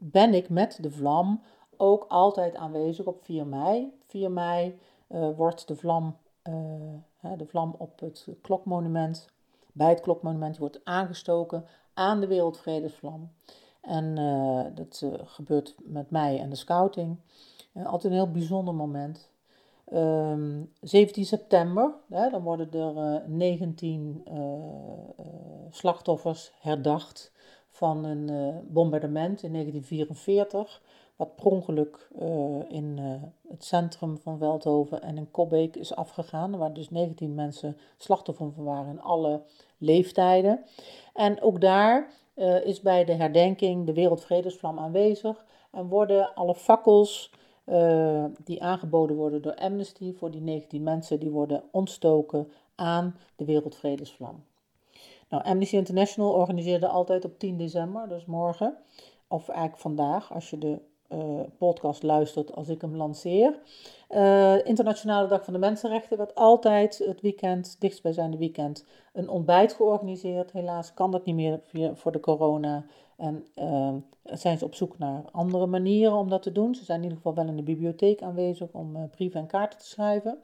ben 0.00 0.34
ik 0.34 0.48
met 0.48 0.78
de 0.80 0.90
vlam 0.90 1.42
ook 1.76 2.04
altijd 2.08 2.56
aanwezig 2.56 3.06
op 3.06 3.24
4 3.24 3.46
mei. 3.46 3.92
4 4.06 4.30
mei 4.30 4.78
uh, 5.08 5.28
wordt 5.36 5.68
de 5.68 5.76
vlam, 5.76 6.16
de 7.36 7.46
vlam 7.46 7.74
op 7.78 8.00
het 8.00 8.26
klokmonument, 8.42 9.28
bij 9.72 9.88
het 9.88 10.00
klokmonument, 10.00 10.58
wordt 10.58 10.80
aangestoken 10.84 11.64
aan 11.94 12.20
de 12.20 12.26
Wereldvredesvlam. 12.26 13.30
En 13.80 14.14
dat 14.74 15.04
gebeurt 15.24 15.74
met 15.78 16.10
mij 16.10 16.40
en 16.40 16.50
de 16.50 16.56
scouting. 16.56 17.16
altijd 17.74 18.04
een 18.04 18.18
heel 18.18 18.30
bijzonder 18.30 18.74
moment. 18.74 19.30
Um, 19.92 19.96
ehm, 19.96 20.64
17 20.80 21.24
september, 21.24 21.94
hè, 22.08 22.30
dan 22.30 22.42
worden 22.42 22.72
er 22.72 23.22
uh, 23.22 23.26
19 23.26 24.24
uh, 24.28 24.34
uh, 24.34 25.26
slachtoffers 25.70 26.52
herdacht 26.60 27.32
van 27.78 28.04
een 28.04 28.30
uh, 28.30 28.56
bombardement 28.66 29.42
in 29.42 29.52
1944, 29.52 30.82
wat 31.16 31.36
per 31.36 31.88
uh, 32.22 32.28
in 32.68 32.96
uh, 32.98 33.22
het 33.48 33.64
centrum 33.64 34.18
van 34.18 34.38
Veldhoven 34.38 35.02
en 35.02 35.16
in 35.16 35.30
Kobbeek 35.30 35.76
is 35.76 35.94
afgegaan, 35.94 36.56
waar 36.56 36.72
dus 36.72 36.90
19 36.90 37.34
mensen 37.34 37.76
slachtoffer 37.96 38.52
van 38.52 38.64
waren 38.64 38.90
in 38.90 39.00
alle 39.00 39.42
leeftijden. 39.78 40.64
En 41.14 41.42
ook 41.42 41.60
daar 41.60 42.10
is 42.64 42.80
bij 42.80 43.04
de 43.04 43.12
herdenking 43.12 43.86
de 43.86 43.92
Wereldvredesvlam 43.92 44.78
aanwezig 44.78 45.44
en 45.70 45.88
worden 45.88 46.34
alle 46.34 46.54
fakkels 46.54 47.32
die 48.44 48.62
aangeboden 48.62 49.16
worden 49.16 49.42
door 49.42 49.54
Amnesty 49.54 50.14
voor 50.14 50.30
die 50.30 50.40
19 50.40 50.82
mensen 50.82 51.20
die 51.20 51.30
worden 51.30 51.62
ontstoken 51.70 52.48
aan 52.74 53.16
de 53.36 53.44
Wereldvredesvlam. 53.44 54.44
Nou, 55.28 55.44
Amnesty 55.44 55.76
International 55.76 56.32
organiseerde 56.32 56.88
altijd 56.88 57.24
op 57.24 57.38
10 57.38 57.56
december, 57.56 58.08
dus 58.08 58.24
morgen, 58.24 58.76
of 59.28 59.48
eigenlijk 59.48 59.80
vandaag, 59.80 60.32
als 60.32 60.50
je 60.50 60.58
de 60.58 60.78
uh, 61.12 61.40
podcast 61.58 62.02
luistert 62.02 62.54
als 62.54 62.68
ik 62.68 62.80
hem 62.80 62.96
lanceer. 62.96 63.58
Uh, 64.10 64.66
Internationale 64.66 65.28
Dag 65.28 65.44
van 65.44 65.52
de 65.52 65.58
Mensenrechten 65.58 66.18
werd 66.18 66.34
altijd 66.34 66.98
het 66.98 67.20
weekend, 67.20 67.76
dichtstbijzijnde 67.78 68.36
weekend, 68.36 68.84
een 69.12 69.28
ontbijt 69.28 69.72
georganiseerd. 69.72 70.52
Helaas 70.52 70.94
kan 70.94 71.10
dat 71.10 71.24
niet 71.24 71.34
meer 71.34 71.60
voor 71.94 72.12
de 72.12 72.20
corona. 72.20 72.84
En 73.16 73.46
uh, 73.56 73.94
zijn 74.22 74.58
ze 74.58 74.64
op 74.64 74.74
zoek 74.74 74.98
naar 74.98 75.24
andere 75.32 75.66
manieren 75.66 76.16
om 76.16 76.28
dat 76.28 76.42
te 76.42 76.52
doen. 76.52 76.74
Ze 76.74 76.84
zijn 76.84 76.98
in 76.98 77.04
ieder 77.04 77.18
geval 77.18 77.34
wel 77.34 77.46
in 77.46 77.56
de 77.56 77.62
bibliotheek 77.62 78.22
aanwezig 78.22 78.68
om 78.72 79.10
brieven 79.10 79.40
en 79.40 79.46
kaarten 79.46 79.78
te 79.78 79.86
schrijven. 79.86 80.38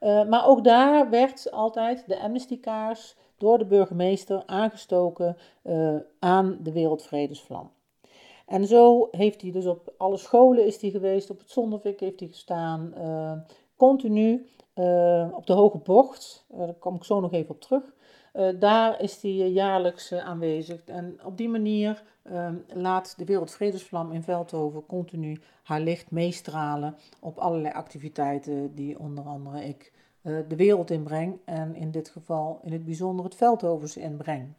maar 0.00 0.46
ook 0.46 0.64
daar 0.64 1.10
werd 1.10 1.50
altijd 1.50 2.04
de 2.06 2.20
Amnesty-kaars 2.20 3.16
door 3.38 3.58
de 3.58 3.66
burgemeester 3.66 4.42
aangestoken 4.46 5.36
aan 6.18 6.58
de 6.62 6.72
Wereldvredesvlam. 6.72 7.70
En 8.48 8.66
zo 8.66 9.08
heeft 9.10 9.42
hij 9.42 9.50
dus 9.50 9.66
op 9.66 9.92
alle 9.96 10.16
scholen 10.16 10.66
is 10.66 10.80
hij 10.80 10.90
geweest, 10.90 11.30
op 11.30 11.38
het 11.38 11.50
Zondervik 11.50 12.00
heeft 12.00 12.20
hij 12.20 12.28
gestaan, 12.28 12.92
uh, 12.96 13.32
continu 13.76 14.46
uh, 14.74 15.28
op 15.32 15.46
de 15.46 15.52
Hoge 15.52 15.78
Bocht, 15.78 16.46
daar 16.48 16.74
kom 16.74 16.94
ik 16.94 17.04
zo 17.04 17.20
nog 17.20 17.32
even 17.32 17.54
op 17.54 17.60
terug. 17.60 17.82
daar 18.58 19.00
is 19.00 19.22
hij 19.22 19.30
jaarlijks 19.30 20.12
aanwezig 20.12 20.84
en 20.84 21.20
op 21.24 21.36
die 21.36 21.48
manier 21.48 22.02
laat 22.74 23.18
de 23.18 23.24
Wereldvredesvlam 23.24 24.12
in 24.12 24.22
Veldhoven 24.22 24.86
continu 24.86 25.40
haar 25.62 25.80
licht 25.80 26.10
meestralen 26.10 26.96
op 27.20 27.38
allerlei 27.38 27.74
activiteiten 27.74 28.74
die 28.74 28.98
onder 28.98 29.24
andere 29.24 29.64
ik 29.64 29.92
de 30.22 30.56
wereld 30.56 30.90
inbreng 30.90 31.38
en 31.44 31.74
in 31.74 31.90
dit 31.90 32.08
geval 32.08 32.60
in 32.62 32.72
het 32.72 32.84
bijzonder 32.84 33.24
het 33.24 33.34
Veldhovense 33.34 34.00
inbreng. 34.00 34.54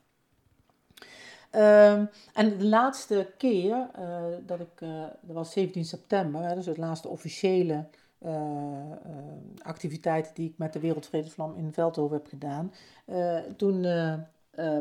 Um, 1.51 2.09
en 2.33 2.57
de 2.57 2.65
laatste 2.65 3.31
keer 3.37 3.89
uh, 3.99 4.23
dat 4.45 4.59
ik, 4.59 4.81
uh, 4.81 5.03
dat 5.21 5.35
was 5.35 5.51
17 5.51 5.85
september, 5.85 6.41
hè, 6.41 6.55
dus 6.55 6.65
het 6.65 6.77
laatste 6.77 7.07
officiële 7.07 7.85
uh, 8.25 8.31
activiteit 9.61 10.31
die 10.33 10.49
ik 10.49 10.57
met 10.57 10.73
de 10.73 10.79
Wereldvredesvlam 10.79 11.55
in 11.55 11.73
Veldhoven 11.73 12.17
heb 12.17 12.27
gedaan. 12.27 12.73
toen 13.57 13.81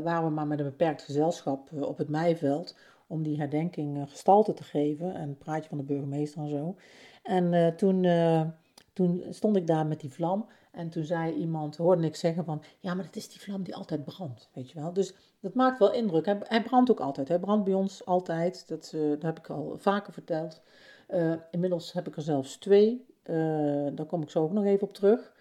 waren 0.02 0.24
we 0.24 0.30
maar 0.30 0.46
met 0.46 0.58
een 0.58 0.64
beperkt 0.64 1.02
gezelschap 1.02 1.68
op 1.72 1.98
het 1.98 2.08
Meiveld 2.08 2.76
om 3.06 3.22
die 3.22 3.38
herdenking 3.38 4.08
gestalte 4.08 4.54
te 4.54 4.64
geven 4.64 5.14
en 5.14 5.28
een 5.28 5.38
praatje 5.38 5.68
van 5.68 5.78
de 5.78 5.84
burgemeester 5.84 6.40
en 6.40 6.48
zo. 6.48 6.76
En 7.22 7.76
toen, 7.76 8.06
toen 8.92 9.24
stond 9.30 9.56
ik 9.56 9.66
daar 9.66 9.86
met 9.86 10.00
die 10.00 10.12
vlam 10.12 10.46
en 10.78 10.88
toen 10.88 11.04
zei 11.04 11.34
iemand, 11.34 11.76
hoorde 11.76 12.06
ik 12.06 12.16
zeggen 12.16 12.44
van, 12.44 12.62
ja, 12.78 12.94
maar 12.94 13.04
het 13.04 13.16
is 13.16 13.28
die 13.28 13.40
vlam 13.40 13.62
die 13.62 13.76
altijd 13.76 14.04
brandt, 14.04 14.48
weet 14.52 14.70
je 14.70 14.80
wel. 14.80 14.92
Dus 14.92 15.14
dat 15.40 15.54
maakt 15.54 15.78
wel 15.78 15.92
indruk. 15.92 16.24
Hij, 16.24 16.38
hij 16.42 16.62
brandt 16.62 16.90
ook 16.90 17.00
altijd. 17.00 17.28
Hij 17.28 17.38
brandt 17.38 17.64
bij 17.64 17.74
ons 17.74 18.04
altijd. 18.04 18.68
Dat, 18.68 18.92
uh, 18.94 19.10
dat 19.10 19.22
heb 19.22 19.38
ik 19.38 19.50
al 19.50 19.74
vaker 19.76 20.12
verteld. 20.12 20.62
Uh, 21.08 21.34
inmiddels 21.50 21.92
heb 21.92 22.06
ik 22.06 22.16
er 22.16 22.22
zelfs 22.22 22.56
twee. 22.56 23.06
Uh, 23.24 23.86
daar 23.92 24.06
kom 24.06 24.22
ik 24.22 24.30
zo 24.30 24.42
ook 24.42 24.52
nog 24.52 24.64
even 24.64 24.86
op 24.86 24.94
terug. 24.94 25.32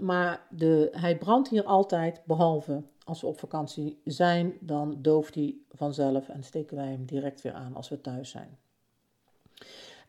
maar 0.00 0.46
de, 0.50 0.88
hij 0.92 1.18
brandt 1.18 1.48
hier 1.48 1.64
altijd, 1.64 2.22
behalve 2.24 2.82
als 3.04 3.20
we 3.20 3.26
op 3.26 3.38
vakantie 3.38 4.00
zijn, 4.04 4.54
dan 4.60 4.98
dooft 5.02 5.34
hij 5.34 5.56
vanzelf 5.70 6.28
en 6.28 6.44
steken 6.44 6.76
wij 6.76 6.88
hem 6.88 7.04
direct 7.04 7.40
weer 7.40 7.52
aan 7.52 7.74
als 7.74 7.88
we 7.88 8.00
thuis 8.00 8.30
zijn. 8.30 8.58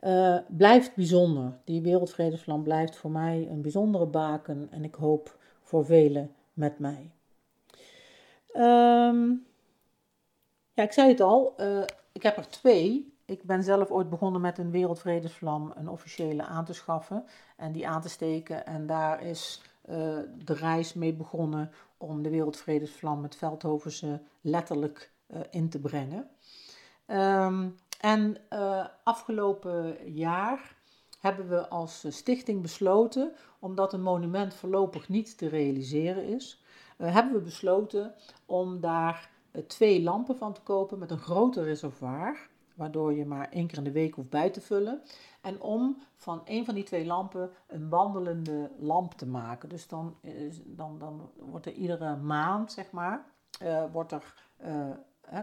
Uh, 0.02 0.38
blijft 0.48 0.96
bijzonder. 0.96 1.58
Die 1.64 1.82
wereldvredesvlam 1.82 2.64
blijft 2.64 2.96
voor 2.96 3.12
mij 3.12 3.48
een 3.50 3.62
bijzondere 3.62 4.06
baken 4.06 4.68
en 4.72 4.84
ik 4.84 4.96
hoop 4.96 5.38
voor 5.62 5.86
velen 5.86 6.32
met 6.54 6.80
mij. 6.80 7.12
Um, 8.56 9.46
ja, 10.74 10.84
ik 10.84 10.92
zei 10.92 11.08
het 11.08 11.22
al, 11.22 11.54
uh, 11.60 11.84
ik 12.12 12.24
heb 12.24 12.38
er 12.38 12.50
twee. 12.50 13.16
Ik 13.26 13.44
ben 13.44 13.64
zelf 13.64 13.90
ooit 13.90 14.10
begonnen 14.10 14.42
met 14.42 14.58
een 14.58 14.72
wereldvredesvlam, 14.72 15.74
een 15.76 15.90
officiële 15.90 16.44
aan 16.44 16.66
te 16.66 16.74
schaffen 16.74 17.26
en 17.56 17.72
die 17.72 17.88
aan 17.88 18.02
te 18.02 18.10
steken. 18.10 18.66
En 18.66 18.88
daar 18.88 19.24
is 19.24 19.62
uh, 19.90 19.96
de 20.46 20.54
reis 20.54 20.94
mee 20.94 21.14
begonnen 21.14 21.72
om 21.98 22.24
de 22.24 22.30
wereldvredesvlam, 22.30 23.24
het 23.24 23.36
Veldhovense, 23.36 24.22
letterlijk 24.42 25.12
in 25.50 25.70
te 25.70 25.80
brengen. 25.80 26.30
Ehm, 27.06 27.68
en 28.00 28.38
afgelopen 29.04 29.98
jaar 30.14 30.76
hebben 31.20 31.50
we 31.50 31.70
als 31.70 32.06
stichting 32.10 32.62
besloten, 32.62 33.34
omdat 33.60 33.94
een 33.94 34.02
monument 34.02 34.54
voorlopig 34.54 35.10
niet 35.10 35.38
te 35.38 35.48
realiseren 35.48 36.26
is, 36.26 36.64
hebben 36.98 37.34
we 37.34 37.42
besloten 37.42 38.14
om 38.46 38.80
daar 38.80 39.30
twee 39.68 40.04
lampen 40.04 40.38
van 40.38 40.54
te 40.54 40.62
kopen 40.62 41.00
met 41.00 41.12
een 41.12 41.18
groter 41.18 41.64
reservoir 41.64 42.50
waardoor 42.78 43.14
je 43.14 43.26
maar 43.26 43.50
één 43.50 43.68
keer 43.68 43.78
in 43.78 43.84
de 43.84 43.92
week 43.92 44.14
hoeft 44.14 44.30
bij 44.30 44.50
te 44.50 44.62
vullen. 44.62 45.02
En 45.42 45.62
om 45.62 45.98
van 46.16 46.42
een 46.46 46.66
van 46.66 46.76
die 46.76 46.84
twee 46.84 47.06
lampen 47.06 47.52
een 47.68 47.90
wandelende 47.90 48.72
lamp 48.80 49.14
te 49.14 49.28
maken. 49.28 49.70
Dus 49.70 49.88
dan, 49.88 50.18
dan, 50.66 51.00
dan 51.00 51.30
wordt 51.40 51.66
er 51.66 51.74
iedere 51.74 52.16
maand, 52.16 52.72
zeg 52.72 52.92
maar, 52.92 53.26
wordt 53.92 54.12
er, 54.12 54.34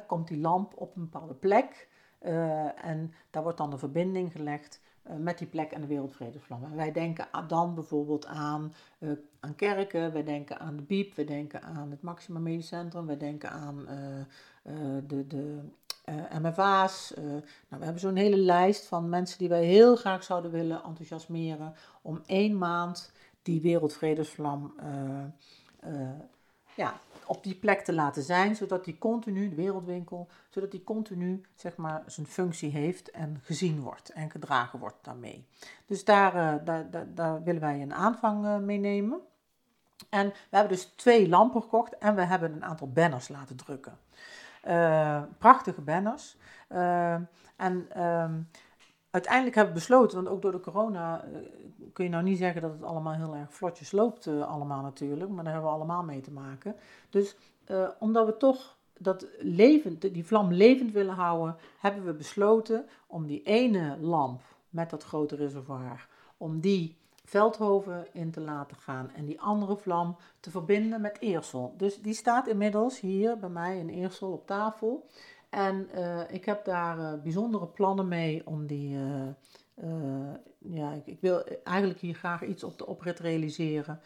komt 0.07 0.29
die 0.29 0.41
lamp 0.41 0.73
op 0.77 0.97
een 0.97 1.03
bepaalde 1.03 1.35
plek. 1.35 1.89
Uh, 2.25 2.85
en 2.85 3.13
daar 3.31 3.43
wordt 3.43 3.59
dan 3.59 3.73
een 3.73 3.79
verbinding 3.79 4.33
gelegd 4.33 4.81
met 5.19 5.39
die 5.39 5.47
plek 5.47 5.71
en 5.71 5.81
de 5.81 5.87
Wereldvredesvlam. 5.87 6.75
Wij 6.75 6.93
denken 6.93 7.29
dan 7.47 7.75
bijvoorbeeld 7.75 8.27
aan, 8.27 8.73
aan 9.41 9.55
kerken, 9.55 10.13
wij 10.13 10.25
denken 10.25 10.59
aan 10.59 10.77
de 10.77 10.83
BIEB, 10.83 11.15
wij 11.15 11.25
denken 11.25 11.63
aan 11.63 11.91
het 11.91 12.03
Maxima 12.03 12.39
Medisch 12.39 12.67
Centrum, 12.67 13.07
wij 13.07 13.17
denken 13.17 13.51
aan 13.51 13.87
de, 15.07 15.27
de 15.27 15.61
eh, 16.05 16.39
MFA's. 16.43 17.15
Eh, 17.15 17.25
nou, 17.25 17.43
we 17.69 17.85
hebben 17.85 18.01
zo'n 18.01 18.17
hele 18.17 18.37
lijst 18.37 18.87
van 18.87 19.09
mensen 19.09 19.39
die 19.39 19.49
wij 19.49 19.65
heel 19.65 19.97
graag 19.97 20.25
zouden 20.25 20.51
willen 20.51 20.83
enthousiasmeren 20.85 21.75
om 22.03 22.23
één 22.27 22.59
maand 22.59 23.13
die 23.43 23.61
wereldvredesvlam 23.61 24.75
ja, 26.75 26.95
op 27.27 27.43
die 27.43 27.55
plek 27.55 27.81
te 27.81 27.93
laten 27.93 28.23
zijn, 28.23 28.57
zodat 28.57 28.85
die 28.85 28.99
continu, 28.99 29.49
de 29.49 29.55
wereldwinkel, 29.55 30.29
zodat 30.49 30.71
die 30.71 30.85
continu 30.85 31.43
zeg 31.55 31.77
maar 31.77 32.03
zijn 32.07 32.27
functie 32.27 32.71
heeft 32.71 33.11
en 33.11 33.41
gezien 33.43 33.81
wordt 33.81 34.09
en 34.09 34.31
gedragen 34.31 34.79
wordt 34.79 35.05
daarmee. 35.05 35.47
Dus 35.87 36.05
daar, 36.05 36.65
daar, 36.65 36.91
daar, 36.91 37.15
daar, 37.15 37.43
willen 37.43 37.61
wij 37.61 37.83
een 37.83 37.95
aanvang 37.95 38.61
mee 38.61 38.79
nemen. 38.79 39.21
En 40.09 40.29
we 40.29 40.57
hebben 40.57 40.73
dus 40.73 40.85
twee 40.85 41.29
lampen 41.29 41.63
gekocht 41.63 41.99
en 41.99 42.15
we 42.15 42.25
hebben 42.25 42.53
een 42.53 42.65
aantal 42.65 42.89
banners 42.89 43.29
laten 43.29 43.57
drukken. 43.57 43.99
Uh, 44.67 45.23
prachtige 45.39 45.81
banners. 45.81 46.37
En 47.57 47.89
uh, 47.97 48.25
uiteindelijk 49.15 49.55
hebben 49.55 49.75
we 49.75 49.81
besloten, 49.81 50.17
want 50.17 50.29
ook 50.29 50.43
door 50.43 50.53
de 50.53 50.61
corona 50.61 51.25
eh, 51.25 51.31
kun 51.93 52.05
je 52.05 52.11
nou 52.11 52.25
niet 52.25 52.39
zeggen 52.39 52.63
dat 52.63 52.73
het 52.73 52.83
allemaal 52.83 53.15
heel 53.15 53.35
erg 53.35 53.55
vlotjes 53.55 53.93
loopt, 53.93 54.27
allemaal 54.27 54.83
natuurlijk, 54.83 55.31
maar 55.31 55.45
daar 55.45 55.53
hebben 55.53 55.71
we 55.71 55.77
allemaal 55.77 56.03
mee 56.03 56.21
te 56.21 56.33
maken. 56.33 56.77
Dus 57.11 57.37
omdat 57.99 58.27
we 58.27 58.37
toch 58.37 58.77
dat 58.99 59.27
levend, 59.39 60.01
die 60.01 60.27
vlam 60.27 60.53
levend 60.53 60.93
willen 60.93 61.15
houden, 61.15 61.57
hebben 61.79 62.05
we 62.05 62.13
besloten 62.13 62.87
om 63.07 63.27
die 63.27 63.43
ene 63.43 63.97
lamp 64.01 64.41
met 64.71 64.91
dat 64.91 65.05
grote 65.05 65.37
reservoir, 65.37 66.09
om 66.37 66.61
die 66.61 66.97
Veldhoven 67.25 68.07
in 68.13 68.31
te 68.31 68.41
laten 68.41 68.77
gaan 68.77 69.11
en 69.15 69.25
die 69.25 69.41
andere 69.41 69.77
vlam 69.77 70.17
te 70.41 70.51
verbinden 70.51 71.01
met 71.01 71.17
Eersel. 71.21 71.75
Dus 71.77 72.03
die 72.03 72.15
staat 72.15 72.49
inmiddels 72.49 73.01
hier 73.01 73.39
bij 73.39 73.49
mij 73.49 73.79
in 73.79 73.89
Eersel 73.89 74.33
op 74.33 74.47
tafel. 74.47 75.07
En 75.55 75.89
uh, 75.95 76.21
ik 76.29 76.45
heb 76.45 76.65
daar 76.65 76.99
uh, 76.99 77.23
bijzondere 77.23 77.67
plannen 77.67 78.09
mee 78.09 78.47
om 78.47 78.67
die. 78.67 78.97
Uh, 78.97 80.33
ja, 80.59 80.93
ik, 80.93 81.07
ik, 81.07 81.21
wil 81.21 81.45
eigenlijk 81.65 82.01
hier 82.01 82.15
graag 82.15 82.45
iets 82.45 82.65
op 82.65 82.79
de 82.79 82.87
oprit 82.87 83.19
realiseren 83.19 84.01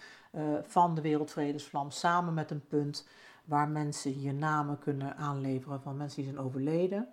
van 0.63 0.95
de 0.95 1.01
Wereldvredesvlam. 1.01 1.91
Samen 1.91 2.35
met 2.35 2.51
een 2.51 2.67
punt 2.67 3.09
waar 3.45 3.69
mensen 3.69 4.11
hier 4.11 4.35
namen 4.35 4.79
kunnen 4.79 5.17
aanleveren 5.17 5.81
van 5.81 5.97
mensen 5.97 6.23
die 6.23 6.33
zijn 6.33 6.45
overleden. 6.45 7.09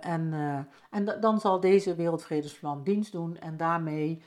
En 0.00 0.32
en 0.90 1.20
dan 1.20 1.40
zal 1.40 1.60
deze 1.60 1.94
Wereldvredesvlam 1.94 2.82
dienst 2.82 3.12
doen 3.12 3.38
en 3.38 3.56
daarmee 3.56 4.22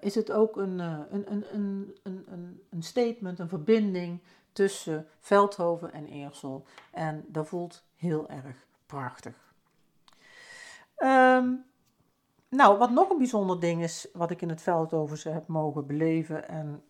is 0.00 0.14
het 0.14 0.32
ook 0.32 0.56
een, 0.56 0.78
een, 0.78 1.32
een, 1.32 1.44
een, 1.52 1.96
een, 2.02 2.62
een 2.70 2.82
statement, 2.82 3.38
een 3.38 3.48
verbinding 3.48 4.20
tussen 4.52 5.06
Veldhoven 5.20 5.92
en 5.92 6.06
Eersel. 6.06 6.64
En 6.92 7.24
dat 7.28 7.48
voelt 7.48 7.84
heel 8.04 8.28
erg 8.28 8.66
prachtig. 8.86 9.34
Um, 10.98 11.64
nou, 12.48 12.78
wat 12.78 12.90
nog 12.90 13.10
een 13.10 13.18
bijzonder 13.18 13.60
ding 13.60 13.82
is, 13.82 14.08
wat 14.12 14.30
ik 14.30 14.42
in 14.42 14.48
het 14.48 14.62
Veldhovense 14.62 15.28
heb 15.28 15.46
mogen 15.46 15.86
beleven 15.86 16.48
en, 16.48 16.82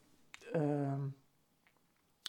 ehm, 0.52 1.02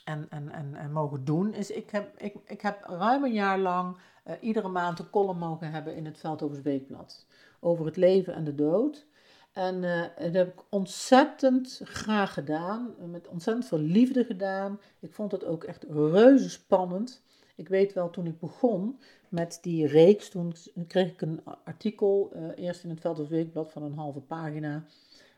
en, 0.04 0.28
en, 0.30 0.50
en, 0.50 0.76
en 0.76 0.92
mogen 0.92 1.26
doen, 1.26 1.54
is 1.54 1.72
ik 1.72 1.90
heb, 1.90 2.22
ik, 2.22 2.36
ik 2.46 2.62
heb 2.62 2.84
ruim 2.84 3.24
een 3.24 3.34
jaar 3.34 3.60
lang 3.60 3.98
uh, 4.26 4.34
iedere 4.42 4.68
maand 4.68 5.00
een 5.00 5.10
column 5.10 5.38
mogen 5.38 5.72
hebben 5.72 5.96
in 5.96 6.06
het 6.06 6.18
Veldhovens 6.18 6.62
Weekblad. 6.62 7.26
Over 7.60 7.86
het 7.86 7.96
leven 7.96 8.34
en 8.34 8.44
de 8.44 8.56
dood. 8.56 9.06
En 9.52 9.84
uh, 9.84 10.02
dat 10.18 10.34
heb 10.34 10.54
ik 10.54 10.64
ontzettend 10.70 11.82
graag 11.84 12.34
gedaan. 12.34 12.96
Met 13.12 13.28
ontzettend 13.28 13.68
veel 13.68 13.80
liefde 13.80 14.24
gedaan. 14.24 14.80
Ik 15.00 15.14
vond 15.14 15.32
het 15.32 15.46
ook 15.46 15.64
echt 15.64 15.84
reuze 15.90 16.50
spannend. 16.50 17.24
Ik 17.56 17.68
weet 17.68 17.94
wel, 17.94 18.10
toen 18.10 18.26
ik 18.26 18.40
begon 18.40 19.00
met 19.30 19.60
die 19.62 19.88
reeks, 19.88 20.30
toen 20.30 20.54
kreeg 20.88 21.12
ik 21.12 21.22
een 21.22 21.42
artikel, 21.64 22.32
uh, 22.36 22.42
eerst 22.56 22.84
in 22.84 22.90
het 22.90 23.00
Veldhovens 23.00 23.36
Weekblad 23.36 23.72
van 23.72 23.84
een 23.84 23.94
halve 23.94 24.20
pagina, 24.20 24.86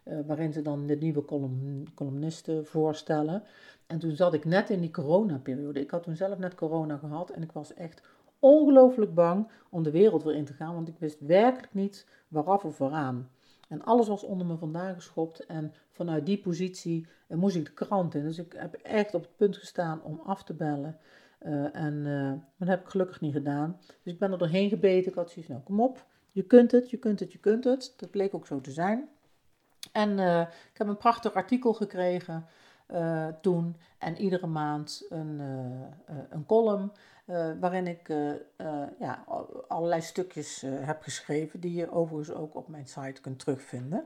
uh, 0.03 0.19
waarin 0.25 0.53
ze 0.53 0.61
dan 0.61 0.87
de 0.87 0.95
nieuwe 0.95 1.25
column, 1.25 1.93
columnisten 1.93 2.65
voorstellen. 2.65 3.43
En 3.87 3.99
toen 3.99 4.15
zat 4.15 4.33
ik 4.33 4.45
net 4.45 4.69
in 4.69 4.79
die 4.79 4.91
coronaperiode. 4.91 5.79
Ik 5.79 5.91
had 5.91 6.03
toen 6.03 6.15
zelf 6.15 6.37
net 6.37 6.55
corona 6.55 6.97
gehad 6.97 7.29
en 7.29 7.41
ik 7.41 7.51
was 7.51 7.73
echt 7.73 8.01
ongelooflijk 8.39 9.13
bang 9.13 9.47
om 9.69 9.83
de 9.83 9.91
wereld 9.91 10.23
weer 10.23 10.35
in 10.35 10.45
te 10.45 10.53
gaan, 10.53 10.73
want 10.73 10.87
ik 10.87 10.99
wist 10.99 11.19
werkelijk 11.19 11.73
niet 11.73 12.07
waaraf 12.27 12.65
of 12.65 12.77
waaraan. 12.77 13.29
En 13.67 13.83
alles 13.83 14.07
was 14.07 14.23
onder 14.23 14.47
me 14.47 14.57
vandaan 14.57 14.93
geschopt 14.93 15.45
en 15.45 15.73
vanuit 15.91 16.25
die 16.25 16.39
positie 16.39 17.07
uh, 17.27 17.37
moest 17.37 17.55
ik 17.55 17.65
de 17.65 17.73
krant 17.73 18.15
in. 18.15 18.23
Dus 18.23 18.37
ik 18.37 18.53
heb 18.57 18.73
echt 18.73 19.13
op 19.13 19.21
het 19.21 19.35
punt 19.35 19.57
gestaan 19.57 20.03
om 20.03 20.21
af 20.25 20.43
te 20.43 20.53
bellen. 20.53 20.97
Uh, 21.39 21.75
en 21.75 21.93
uh, 22.05 22.31
dat 22.57 22.67
heb 22.67 22.81
ik 22.81 22.87
gelukkig 22.87 23.21
niet 23.21 23.33
gedaan. 23.33 23.77
Dus 24.03 24.13
ik 24.13 24.19
ben 24.19 24.31
er 24.31 24.37
doorheen 24.37 24.69
gebeten. 24.69 25.11
Ik 25.11 25.17
had 25.17 25.29
zoiets, 25.29 25.51
nou 25.51 25.61
kom 25.63 25.81
op, 25.81 26.05
je 26.31 26.43
kunt 26.43 26.71
het, 26.71 26.89
je 26.89 26.97
kunt 26.97 27.19
het, 27.19 27.31
je 27.31 27.39
kunt 27.39 27.63
het. 27.63 27.93
Dat 27.97 28.11
bleek 28.11 28.33
ook 28.33 28.47
zo 28.47 28.61
te 28.61 28.71
zijn. 28.71 29.09
En 29.91 30.19
ik 30.71 30.77
heb 30.77 30.87
een 30.87 30.97
prachtig 30.97 31.33
artikel 31.33 31.73
gekregen 31.73 32.45
toen 33.41 33.75
en 33.97 34.17
iedere 34.17 34.47
maand 34.47 35.05
een, 35.09 35.39
een 36.29 36.45
column. 36.45 36.91
Waarin 37.59 37.87
ik 37.87 38.07
ja, 38.99 39.23
allerlei 39.67 40.01
stukjes 40.01 40.61
heb 40.65 41.01
geschreven, 41.01 41.59
die 41.59 41.73
je 41.73 41.91
overigens 41.91 42.37
ook 42.37 42.55
op 42.55 42.67
mijn 42.67 42.87
site 42.87 43.21
kunt 43.21 43.39
terugvinden. 43.39 44.05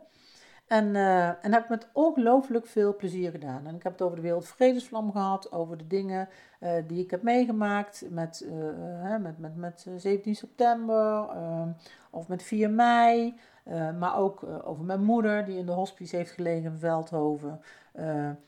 En, 0.71 0.95
en 1.41 1.53
heb 1.53 1.69
met 1.69 1.87
ongelooflijk 1.93 2.67
veel 2.67 2.95
plezier 2.95 3.31
gedaan. 3.31 3.67
En 3.67 3.75
ik 3.75 3.83
heb 3.83 3.91
het 3.91 4.01
over 4.01 4.15
de 4.15 4.21
Wereldvredesvlam 4.21 5.11
gehad, 5.11 5.51
over 5.51 5.77
de 5.77 5.87
dingen 5.87 6.29
die 6.87 7.03
ik 7.03 7.11
heb 7.11 7.21
meegemaakt 7.21 8.05
met, 8.09 8.47
met, 9.21 9.39
met, 9.39 9.55
met 9.55 9.87
17 9.97 10.35
september 10.35 11.29
of 12.09 12.27
met 12.27 12.43
4 12.43 12.69
mei. 12.69 13.39
maar 13.99 14.17
ook 14.17 14.43
over 14.63 14.83
mijn 14.83 15.03
moeder, 15.03 15.45
die 15.45 15.57
in 15.57 15.65
de 15.65 15.71
hospice 15.71 16.15
heeft 16.15 16.31
gelegen 16.31 16.71
in 16.71 16.79
Veldhoven. 16.79 17.61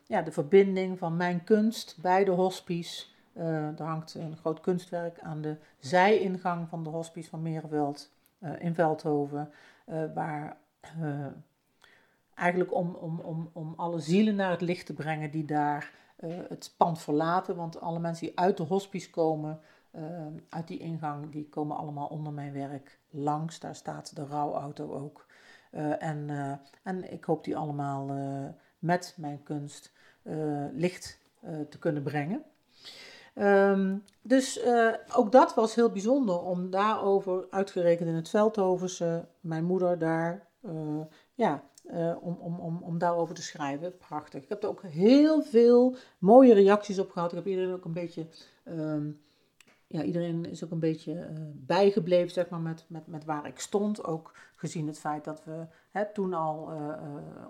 ja, 0.04 0.22
de 0.22 0.32
verbinding 0.32 0.98
van 0.98 1.18
mijn 1.18 1.44
kunst 1.44 1.98
bij 2.02 2.24
de 2.24 2.32
hospice. 2.32 3.06
Uh, 3.38 3.80
er 3.80 3.86
hangt 3.86 4.14
een 4.14 4.38
groot 4.38 4.60
kunstwerk 4.60 5.20
aan 5.20 5.42
de 5.42 5.58
zijingang 5.80 6.70
van 6.70 6.84
de 6.84 6.90
hospice 6.90 7.30
van 7.30 7.42
Meerveld 7.42 8.12
uh, 8.40 8.52
in 8.60 8.76
Veldhoven, 8.76 9.52
uh, 9.86 10.04
waar 10.14 10.58
eigenlijk 12.36 12.74
om, 12.74 12.96
om, 12.96 13.20
om, 13.20 13.50
om 13.54 13.74
alle 13.78 14.00
zielen 14.00 14.36
naar 14.36 14.52
het 14.52 14.62
licht 14.62 14.86
te 14.86 14.94
brengen 14.94 15.32
die 15.32 15.46
daar 15.46 15.92
het 16.48 16.74
pand 16.78 17.00
verlaten, 17.00 17.56
want 17.56 17.82
alle 17.82 18.00
mensen 18.00 18.28
die 18.28 18.40
uit 18.40 18.58
de 18.58 18.64
hospice 18.64 19.10
komen, 19.10 19.60
uit 20.50 20.68
die 20.68 20.80
ingang, 20.80 21.32
die 21.32 21.50
komen 21.50 21.78
allemaal 21.78 22.08
onder 22.08 22.34
mijn 22.34 22.54
werk 22.54 23.00
langs. 23.10 23.60
Daar 23.60 23.76
staat 23.76 24.16
de 24.16 24.26
rouwauto 24.26 24.94
ook. 24.94 25.26
en, 26.00 26.30
en 26.84 27.12
ik 27.12 27.24
hoop 27.24 27.44
die 27.44 27.58
allemaal 27.58 28.10
met 28.80 29.16
mijn 29.18 29.44
kunst 29.44 29.94
licht 30.74 31.20
te 31.70 31.80
kunnen 31.80 32.04
brengen. 32.04 32.44
Um, 33.36 34.04
dus 34.22 34.62
ook 35.16 35.32
dat 35.32 35.54
was 35.56 35.76
heel 35.76 35.92
bijzonder 35.92 36.42
om 36.42 36.70
daarover, 36.70 37.46
uitgerekend 37.50 38.10
in 38.10 38.16
het 38.16 38.30
Veldhovense, 38.30 39.28
mijn 39.40 39.64
moeder 39.64 40.00
daar, 40.00 40.48
ja, 41.34 41.64
uh, 41.84 42.16
om, 42.22 42.38
om, 42.40 42.60
om, 42.60 42.82
om 42.82 42.98
daarover 42.98 43.36
te 43.36 43.42
schrijven. 43.42 43.98
Prachtig. 43.98 44.44
Ik 44.44 44.50
heb 44.50 44.64
er 44.64 44.70
ook 44.70 44.82
heel 44.82 45.42
veel 45.42 45.96
mooie 46.18 46.54
reacties 46.54 47.00
op 47.00 47.12
gehad. 47.12 47.30
Ik 47.32 47.38
heb 47.38 47.48
iedereen 47.48 47.74
ook 47.74 47.86
een 47.86 47.94
beetje 47.94 48.28
um, 48.66 49.22
ja, 49.94 50.04
iedereen 50.04 50.46
is 50.46 50.64
ook 50.64 50.72
een 50.72 50.80
beetje 50.80 51.14
uh, 51.14 51.28
bijgebleven, 51.54 52.32
zeg 52.32 52.50
maar, 52.50 52.60
met, 52.60 52.86
met, 52.88 53.08
met 53.08 53.26
waar 53.26 53.48
ik 53.48 53.60
stond. 53.60 54.04
Ook 54.04 54.32
gezien 54.56 54.88
het 54.88 55.00
feit 55.00 55.24
dat 55.24 55.44
we 55.44 55.66
hè, 55.92 56.14
toen 56.14 56.34
al 56.34 56.72
uh, 56.72 56.94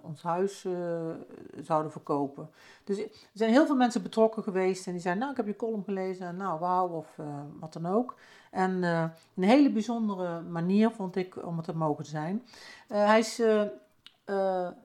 ons 0.01 0.21
huis 0.21 0.67
zouden 1.61 1.91
verkopen. 1.91 2.49
Dus 2.83 2.97
er 2.97 3.09
zijn 3.33 3.51
heel 3.51 3.65
veel 3.65 3.75
mensen 3.75 4.03
betrokken 4.03 4.43
geweest 4.43 4.85
en 4.87 4.91
die 4.91 5.01
zeiden, 5.01 5.23
nou, 5.23 5.31
ik 5.31 5.45
heb 5.45 5.53
je 5.53 5.65
column 5.65 5.83
gelezen, 5.83 6.27
en 6.27 6.35
nou, 6.35 6.59
wauw, 6.59 6.87
of 6.87 7.17
wat 7.59 7.73
dan 7.73 7.85
ook. 7.85 8.15
En 8.51 8.83
een 8.83 9.43
hele 9.43 9.71
bijzondere 9.71 10.41
manier 10.41 10.91
vond 10.91 11.15
ik 11.15 11.45
om 11.45 11.55
het 11.55 11.65
te 11.65 11.75
mogen 11.75 12.05
zijn. 12.05 12.43
hij 12.87 13.19
is... 13.19 13.41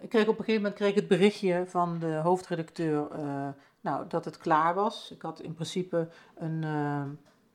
ik 0.00 0.08
kreeg 0.08 0.28
op 0.28 0.38
een 0.38 0.44
gegeven 0.44 0.62
moment 0.62 0.74
kreeg 0.74 0.88
ik 0.88 0.94
het 0.94 1.08
berichtje 1.08 1.64
van 1.66 1.98
de 1.98 2.14
hoofdredacteur 2.14 3.08
nou, 3.80 4.08
dat 4.08 4.24
het 4.24 4.38
klaar 4.38 4.74
was. 4.74 5.10
Ik 5.10 5.22
had 5.22 5.40
in 5.40 5.54
principe 5.54 6.08
een, 6.36 6.62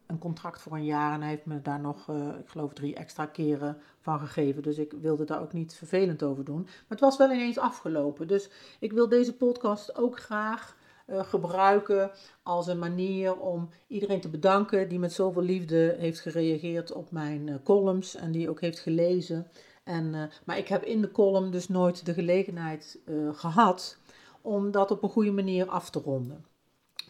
een 0.05 0.19
contract 0.19 0.61
voor 0.61 0.71
een 0.71 0.85
jaar 0.85 1.13
en 1.13 1.21
hij 1.21 1.29
heeft 1.29 1.45
me 1.45 1.61
daar 1.61 1.79
nog, 1.79 2.09
ik 2.39 2.49
geloof, 2.49 2.73
drie 2.73 2.95
extra 2.95 3.25
keren 3.25 3.77
van 3.99 4.19
gegeven. 4.19 4.63
Dus 4.63 4.77
ik 4.77 4.93
wilde 5.01 5.25
daar 5.25 5.41
ook 5.41 5.53
niet 5.53 5.75
vervelend 5.75 6.23
over 6.23 6.43
doen. 6.43 6.63
Maar 6.63 6.83
het 6.87 6.99
was 6.99 7.17
wel 7.17 7.31
ineens 7.31 7.57
afgelopen. 7.57 8.27
Dus 8.27 8.49
ik 8.79 8.91
wil 8.91 9.09
deze 9.09 9.35
podcast 9.35 9.97
ook 9.97 10.19
graag 10.19 10.75
gebruiken 11.07 12.11
als 12.43 12.67
een 12.67 12.79
manier 12.79 13.39
om 13.39 13.69
iedereen 13.87 14.21
te 14.21 14.29
bedanken 14.29 14.89
die 14.89 14.99
met 14.99 15.13
zoveel 15.13 15.41
liefde 15.41 15.95
heeft 15.97 16.19
gereageerd 16.19 16.91
op 16.91 17.11
mijn 17.11 17.61
columns 17.63 18.15
en 18.15 18.31
die 18.31 18.49
ook 18.49 18.61
heeft 18.61 18.79
gelezen. 18.79 19.47
En, 19.83 20.31
maar 20.45 20.57
ik 20.57 20.67
heb 20.67 20.83
in 20.83 21.01
de 21.01 21.11
column 21.11 21.51
dus 21.51 21.67
nooit 21.67 22.05
de 22.05 22.13
gelegenheid 22.13 22.99
gehad 23.31 23.97
om 24.41 24.71
dat 24.71 24.91
op 24.91 25.03
een 25.03 25.09
goede 25.09 25.31
manier 25.31 25.69
af 25.69 25.89
te 25.89 25.99
ronden. 25.99 26.45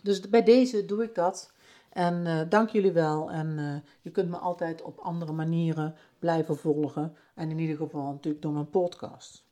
Dus 0.01 0.29
bij 0.29 0.43
deze 0.43 0.85
doe 0.85 1.03
ik 1.03 1.15
dat. 1.15 1.51
En 1.89 2.25
uh, 2.25 2.41
dank 2.49 2.69
jullie 2.69 2.91
wel. 2.91 3.31
En 3.31 3.83
je 4.01 4.11
kunt 4.11 4.29
me 4.29 4.37
altijd 4.37 4.81
op 4.81 4.99
andere 4.99 5.31
manieren 5.31 5.95
blijven 6.19 6.57
volgen. 6.57 7.17
En 7.33 7.49
in 7.49 7.59
ieder 7.59 7.77
geval 7.77 8.11
natuurlijk 8.11 8.43
door 8.43 8.53
mijn 8.53 8.69
podcast. 8.69 9.43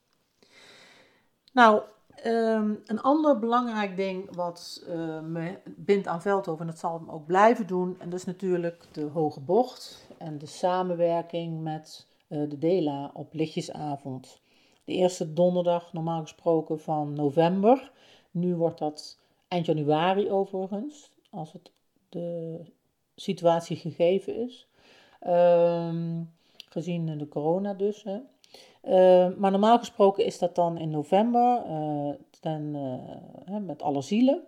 Nou, 1.53 1.81
um, 2.25 2.81
een 2.86 3.01
ander 3.01 3.39
belangrijk 3.39 3.95
ding 3.95 4.36
wat 4.36 4.84
me 5.23 5.57
bindt 5.65 6.07
aan 6.07 6.21
Veldhoven, 6.21 6.62
en 6.62 6.71
dat 6.71 6.79
zal 6.79 6.99
hem 6.99 7.10
ook 7.10 7.25
blijven 7.25 7.67
doen. 7.67 7.95
En 7.99 8.10
dat 8.10 8.19
is 8.19 8.25
natuurlijk 8.25 8.84
de 8.91 9.03
hoge 9.03 9.39
bocht 9.39 10.07
en 10.17 10.38
de 10.38 10.45
samenwerking 10.45 11.62
met 11.62 12.07
de 12.31 12.57
DELA 12.57 13.11
op 13.13 13.33
lichtjesavond. 13.33 14.41
De 14.83 14.93
eerste 14.93 15.33
donderdag 15.33 15.93
normaal 15.93 16.21
gesproken 16.21 16.79
van 16.79 17.13
november. 17.13 17.91
Nu 18.31 18.55
wordt 18.55 18.79
dat 18.79 19.19
eind 19.47 19.65
januari 19.65 20.31
overigens, 20.31 21.11
als 21.29 21.53
het 21.53 21.71
de 22.09 22.59
situatie 23.15 23.75
gegeven 23.75 24.35
is. 24.35 24.67
Um, 25.27 26.33
gezien 26.69 27.17
de 27.17 27.27
corona 27.27 27.73
dus. 27.73 28.03
Hè. 28.03 28.19
Uh, 28.83 29.37
maar 29.37 29.51
normaal 29.51 29.79
gesproken 29.79 30.25
is 30.25 30.39
dat 30.39 30.55
dan 30.55 30.77
in 30.77 30.89
november 30.89 31.63
uh, 31.67 33.57
met 33.61 33.81
alle 33.81 34.01
zielen. 34.01 34.43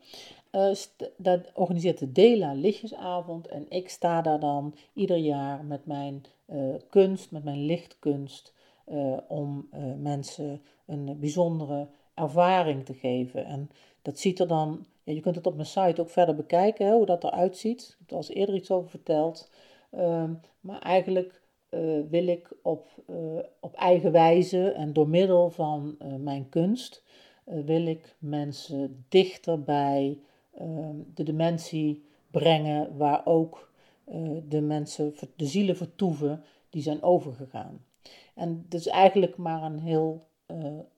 Dat 1.18 1.52
organiseert 1.54 2.00
de 2.00 2.12
Dela 2.12 2.54
Lichtjesavond 2.54 3.48
en 3.48 3.66
ik 3.70 3.90
sta 3.90 4.22
daar 4.22 4.40
dan 4.40 4.76
ieder 4.94 5.18
jaar 5.18 5.66
met 5.66 5.86
mijn 5.86 6.24
kunst, 6.90 7.32
met 7.32 7.44
mijn 7.44 7.66
lichtkunst, 7.66 8.54
om 9.28 9.70
mensen 9.98 10.62
een 10.86 11.20
bijzondere 11.20 11.88
ervaring 12.14 12.86
te 12.86 12.94
geven. 12.94 13.46
En 13.46 13.70
dat 14.02 14.20
ziet 14.20 14.40
er 14.40 14.48
dan 14.48 14.86
ja, 15.04 15.14
je 15.14 15.20
kunt 15.20 15.36
het 15.36 15.46
op 15.46 15.56
mijn 15.56 15.68
site 15.68 16.02
ook 16.02 16.10
verder 16.10 16.36
bekijken, 16.36 16.86
hè, 16.86 16.94
hoe 16.94 17.06
dat 17.06 17.24
eruit 17.24 17.58
ziet. 17.58 17.82
Ik 17.82 17.96
heb 18.00 18.10
er 18.10 18.16
al 18.16 18.36
eerder 18.36 18.56
iets 18.56 18.72
over 18.72 18.90
verteld. 18.90 19.50
Um, 19.92 20.40
maar 20.60 20.80
eigenlijk 20.80 21.42
uh, 21.70 22.02
wil 22.10 22.28
ik 22.28 22.54
op, 22.62 22.90
uh, 23.10 23.40
op 23.60 23.74
eigen 23.74 24.12
wijze 24.12 24.72
en 24.72 24.94
door 24.94 25.10
middel 25.10 25.50
van 25.50 25.96
uh, 26.02 26.16
mijn 26.16 26.50
kunst, 26.50 27.04
wil 27.44 27.86
ik 27.86 28.16
mensen 28.20 29.06
dichter 29.10 29.64
bij 29.64 30.06
ehm, 30.06 30.33
de 31.14 31.24
dementie 31.24 32.06
brengen, 32.32 32.98
waar 32.98 33.26
ook 33.26 33.72
de 34.48 34.62
mensen, 34.62 35.14
de 35.36 35.46
zielen 35.46 35.78
vertoeven, 35.78 36.44
die 36.70 36.82
zijn 36.82 37.04
overgegaan. 37.04 37.86
En 38.36 38.66
dat 38.70 38.80
is 38.80 38.88
eigenlijk 38.88 39.38
maar 39.38 39.64
een 39.64 39.80
heel 39.80 40.28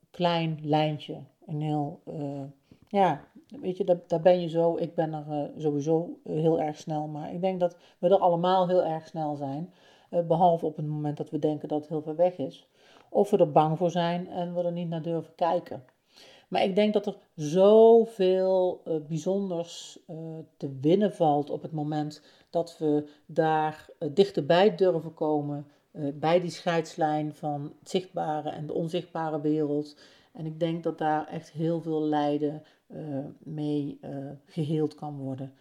klein 0.09 0.59
lijntje, 0.61 1.17
een 1.45 1.61
heel, 1.61 2.01
ja, 2.87 3.27
weet 3.61 3.77
je, 3.77 3.83
daar, 4.07 4.21
ben 4.21 4.41
je 4.41 4.49
zo. 4.49 4.77
Ik 4.77 4.95
ben 4.95 5.13
er 5.13 5.51
sowieso 5.57 6.19
eh, 6.23 6.35
heel 6.35 6.61
erg 6.61 6.77
snel. 6.77 7.07
Maar 7.07 7.33
ik 7.33 7.41
denk 7.41 7.59
dat 7.59 7.77
we 7.99 8.09
er 8.09 8.17
allemaal 8.17 8.67
heel 8.67 8.83
erg 8.83 9.07
snel 9.07 9.35
zijn. 9.35 9.73
Behalve 10.27 10.65
op 10.65 10.75
het 10.75 10.87
moment 10.87 11.17
dat 11.17 11.29
we 11.29 11.39
denken 11.39 11.67
dat 11.67 11.79
het 11.79 11.89
heel 11.89 12.01
ver 12.01 12.15
weg 12.15 12.37
is. 12.37 12.67
Of 13.09 13.29
we 13.29 13.37
er 13.37 13.51
bang 13.51 13.77
voor 13.77 13.91
zijn 13.91 14.27
en 14.27 14.53
we 14.53 14.61
er 14.61 14.71
niet 14.71 14.89
naar 14.89 15.01
durven 15.01 15.35
kijken. 15.35 15.83
Maar 16.47 16.63
ik 16.63 16.75
denk 16.75 16.93
dat 16.93 17.05
er 17.05 17.17
zoveel 17.36 18.81
uh, 18.88 18.95
bijzonders 19.08 19.99
te 20.58 20.77
winnen 20.81 21.13
valt 21.13 21.49
op 21.49 21.62
het 21.62 21.71
moment 21.71 22.21
dat 22.49 22.77
we 22.77 23.10
daar 23.25 23.89
dichterbij 24.13 24.75
durven 24.75 25.13
komen. 25.13 25.67
bij 26.13 26.39
die 26.41 26.49
scheidslijn 26.49 27.34
van 27.34 27.73
het 27.79 27.89
zichtbare 27.89 28.49
en 28.49 28.65
de 28.67 28.73
onzichtbare 28.73 29.41
wereld. 29.41 29.97
En 30.34 30.45
ik 30.45 30.60
denk 30.60 30.84
dat 30.84 30.97
daar 30.97 31.27
echt 31.27 31.51
heel 31.51 31.81
veel 31.81 32.01
lijden 32.01 32.63
mee 33.39 33.99
geheeld 34.45 34.95
kan 34.95 35.17
worden. 35.17 35.53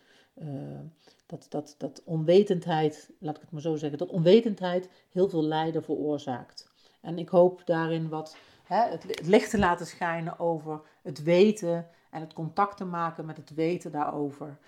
Dat, 1.26 1.46
dat, 1.48 1.74
dat 1.78 2.02
onwetendheid, 2.04 3.10
laat 3.18 3.36
ik 3.36 3.42
het 3.42 3.50
maar 3.50 3.60
zo 3.60 3.76
zeggen, 3.76 3.98
dat 3.98 4.10
onwetendheid 4.10 4.88
heel 5.10 5.28
veel 5.28 5.44
lijden 5.44 5.82
veroorzaakt. 5.82 6.72
En 7.00 7.18
ik 7.18 7.28
hoop 7.28 7.62
daarin 7.64 8.08
wat 8.08 8.36
hè, 8.64 8.90
het, 8.90 9.26
licht 9.26 9.50
te 9.50 9.58
laten 9.58 9.86
schijnen 9.86 10.38
over 10.38 10.80
het 11.02 11.22
weten 11.22 11.88
en 12.10 12.20
het 12.20 12.32
contact 12.32 12.76
te 12.76 12.84
maken 12.84 13.26
met 13.26 13.36
het 13.36 13.54
weten 13.54 13.92
daarover. 13.92 14.58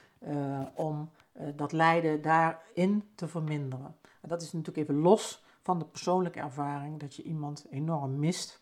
om 0.75 1.11
dat 1.57 1.73
lijden 1.73 2.23
daarin 2.23 3.09
te 3.15 3.29
verminderen. 3.29 3.97
En 4.21 4.29
dat 4.29 4.43
is 4.43 4.53
natuurlijk 4.53 4.89
even 4.89 5.03
los 5.03 5.45
van 5.63 5.79
de 5.79 5.85
persoonlijke 5.85 6.41
ervaring 6.41 7.01
dat 7.01 7.15
je 7.15 7.23
iemand 7.23 7.67
enorm 7.71 8.19
mist 8.19 8.61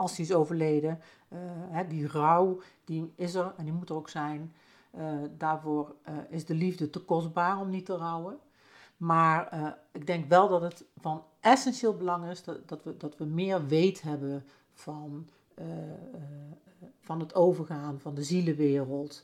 als 0.00 0.16
die 0.16 0.24
is 0.24 0.32
overleden. 0.32 1.00
Uh, 1.28 1.38
hè, 1.70 1.86
die 1.86 2.08
rouw, 2.08 2.60
die 2.84 3.12
is 3.16 3.34
er 3.34 3.54
en 3.56 3.64
die 3.64 3.72
moet 3.72 3.88
er 3.88 3.94
ook 3.94 4.08
zijn. 4.08 4.54
Daarvoor 5.36 5.94
is 6.28 6.44
de 6.44 6.54
liefde 6.54 6.90
te 6.90 6.98
kostbaar 6.98 7.60
om 7.60 7.70
niet 7.70 7.86
te 7.86 7.96
rouwen. 7.96 8.38
Maar 8.96 9.76
ik 9.92 10.06
denk 10.06 10.28
wel 10.28 10.48
dat 10.48 10.60
het 10.60 10.84
van 10.96 11.24
essentieel 11.40 11.96
belang 11.96 12.30
is 12.30 12.44
dat, 12.44 12.68
dat, 12.68 12.84
we, 12.84 12.96
dat 12.96 13.16
we 13.16 13.24
meer 13.24 13.66
weet 13.66 14.02
hebben 14.02 14.44
van, 14.72 15.28
van 17.00 17.20
het 17.20 17.34
overgaan, 17.34 18.00
van 18.00 18.14
de 18.14 18.22
zielenwereld, 18.22 19.22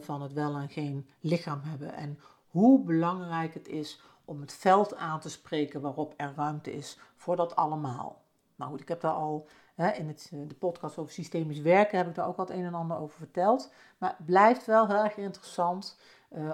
van 0.00 0.22
het 0.22 0.32
wel 0.32 0.56
en 0.56 0.68
geen 0.68 1.06
lichaam 1.20 1.60
hebben. 1.62 1.94
En 1.94 2.18
hoe 2.48 2.84
belangrijk 2.84 3.54
het 3.54 3.68
is 3.68 4.00
om 4.24 4.40
het 4.40 4.52
veld 4.52 4.96
aan 4.96 5.20
te 5.20 5.30
spreken 5.30 5.80
waarop 5.80 6.14
er 6.16 6.32
ruimte 6.36 6.72
is 6.72 6.98
voor 7.16 7.36
dat 7.36 7.56
allemaal. 7.56 8.22
Nou 8.56 8.70
goed, 8.70 8.80
ik 8.80 8.88
heb 8.88 9.00
daar 9.00 9.12
al 9.12 9.46
in 9.76 10.08
het, 10.08 10.30
eh, 10.32 10.38
de 10.48 10.54
podcast 10.54 10.98
over 10.98 11.12
systemisch 11.12 11.60
werken 11.60 11.98
heb 11.98 12.08
ik 12.08 12.14
daar 12.14 12.26
ook 12.26 12.36
het 12.36 12.50
een 12.50 12.64
en 12.64 12.74
ander 12.74 12.96
over 12.96 13.16
verteld. 13.16 13.72
Maar 13.98 14.14
het 14.16 14.26
blijft 14.26 14.66
wel 14.66 14.86
heel 14.86 15.04
erg 15.04 15.16
interessant 15.16 15.98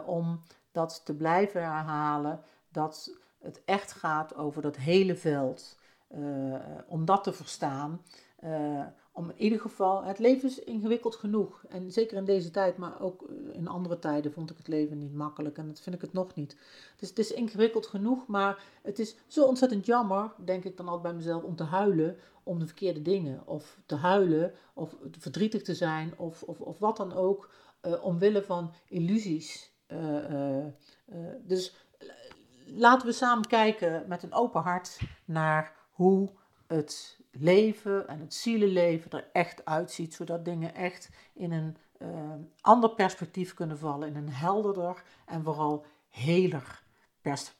om 0.05 0.41
dat 0.73 1.05
te 1.05 1.15
blijven 1.15 1.63
herhalen. 1.63 2.41
Dat 2.69 3.20
het 3.43 3.63
echt 3.65 3.93
gaat 3.93 4.35
over 4.35 4.63
dat 4.63 4.77
hele 4.77 5.17
veld. 5.17 5.79
Uh, 6.15 6.55
om 6.87 7.05
dat 7.05 7.25
te 7.25 7.33
verstaan. 7.33 8.03
Uh, 8.45 8.85
om 9.13 9.31
in 9.31 9.39
ieder 9.43 9.61
geval, 9.61 10.05
het 10.05 10.19
leven 10.19 10.49
is 10.49 10.59
ingewikkeld 10.59 11.17
genoeg. 11.17 11.65
En 11.69 11.93
zeker 11.93 12.17
in 12.17 12.25
deze 12.25 12.51
tijd, 12.51 12.77
maar 12.77 13.01
ook 13.01 13.25
in 13.53 13.69
andere 13.69 13.99
tijden 13.99 14.33
vond 14.33 14.51
ik 14.51 14.57
het 14.57 14.69
leven 14.69 14.99
niet 14.99 15.15
makkelijk. 15.15 15.59
En 15.59 15.67
dat 15.67 15.81
vind 15.81 15.95
ik 15.95 16.01
het 16.01 16.13
nog 16.13 16.35
niet. 16.35 16.57
Dus 16.97 17.09
het 17.09 17.19
is 17.19 17.33
ingewikkeld 17.33 17.87
genoeg, 17.87 18.27
maar 18.27 18.63
het 18.83 18.99
is 18.99 19.17
zo 19.27 19.45
ontzettend 19.45 19.87
jammer, 19.87 20.33
denk 20.45 20.65
ik 20.65 20.77
dan 20.77 20.87
altijd 20.87 21.03
bij 21.03 21.15
mezelf, 21.15 21.43
om 21.43 21.57
te 21.57 21.65
huilen 21.65 22.17
om 22.43 22.59
de 22.59 22.67
verkeerde 22.67 23.03
dingen. 23.03 23.47
Of 23.47 23.79
te 23.87 23.95
huilen, 23.95 24.53
of 24.75 24.97
verdrietig 25.11 25.63
te 25.63 25.75
zijn, 25.75 26.19
of, 26.19 26.43
of, 26.43 26.61
of 26.61 26.79
wat 26.79 26.97
dan 26.97 27.13
ook, 27.13 27.51
omwille 28.03 28.43
van 28.43 28.73
illusies. 28.89 29.73
Dus 31.43 31.75
laten 32.73 33.07
we 33.07 33.13
samen 33.13 33.47
kijken 33.47 34.05
met 34.09 34.23
een 34.23 34.33
open 34.33 34.63
hart 34.63 35.01
naar 35.25 35.73
hoe 35.91 36.31
het 36.67 37.19
leven 37.31 38.09
en 38.09 38.21
het 38.21 38.35
zielenleven 38.35 39.11
er 39.11 39.29
echt 39.33 39.65
uitziet, 39.65 40.15
zodat 40.15 40.45
dingen 40.45 40.75
echt 40.75 41.11
in 41.33 41.53
een 41.53 41.77
ander 42.61 42.91
perspectief 42.91 43.55
kunnen 43.55 43.79
vallen, 43.79 44.09
in 44.09 44.17
een 44.17 44.33
helderder 44.33 45.03
en 45.27 45.45
vooral 45.45 45.85
heler 46.09 46.83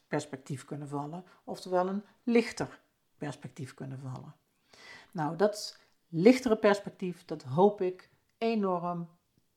perspectief 0.07 0.65
kunnen 0.65 0.87
vallen, 0.87 1.25
oftewel 1.43 1.87
een 1.87 2.03
lichter 2.23 2.79
perspectief 3.17 3.73
kunnen 3.73 3.99
vallen. 3.99 4.35
Nou, 5.11 5.35
dat 5.35 5.79
lichtere 6.07 6.57
perspectief, 6.57 7.25
dat 7.25 7.43
hoop 7.43 7.81
ik 7.81 8.09
enorm 8.37 9.09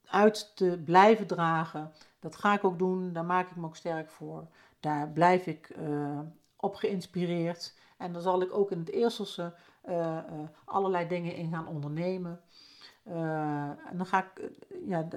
uit 0.04 0.56
te 0.56 0.82
blijven 0.84 1.26
dragen. 1.26 1.92
Dat 2.18 2.36
ga 2.36 2.52
ik 2.54 2.64
ook 2.64 2.78
doen, 2.78 3.12
daar 3.12 3.24
maak 3.24 3.50
ik 3.50 3.56
me 3.56 3.66
ook 3.66 3.76
sterk 3.76 4.10
voor. 4.10 4.48
Daar 4.84 5.08
blijf 5.08 5.46
ik 5.46 5.74
op 6.56 6.74
geïnspireerd. 6.74 7.74
En 7.96 8.12
dan 8.12 8.22
zal 8.22 8.42
ik 8.42 8.54
ook 8.54 8.70
in 8.70 8.78
het 8.78 8.90
eerste 8.90 9.54
allerlei 10.64 11.08
dingen 11.08 11.34
in 11.34 11.50
gaan 11.50 11.66
ondernemen. 11.66 12.40
en 13.04 13.96
dan 13.96 14.06
ga 14.06 14.24
ik, 14.24 14.50
ja, 14.86 15.08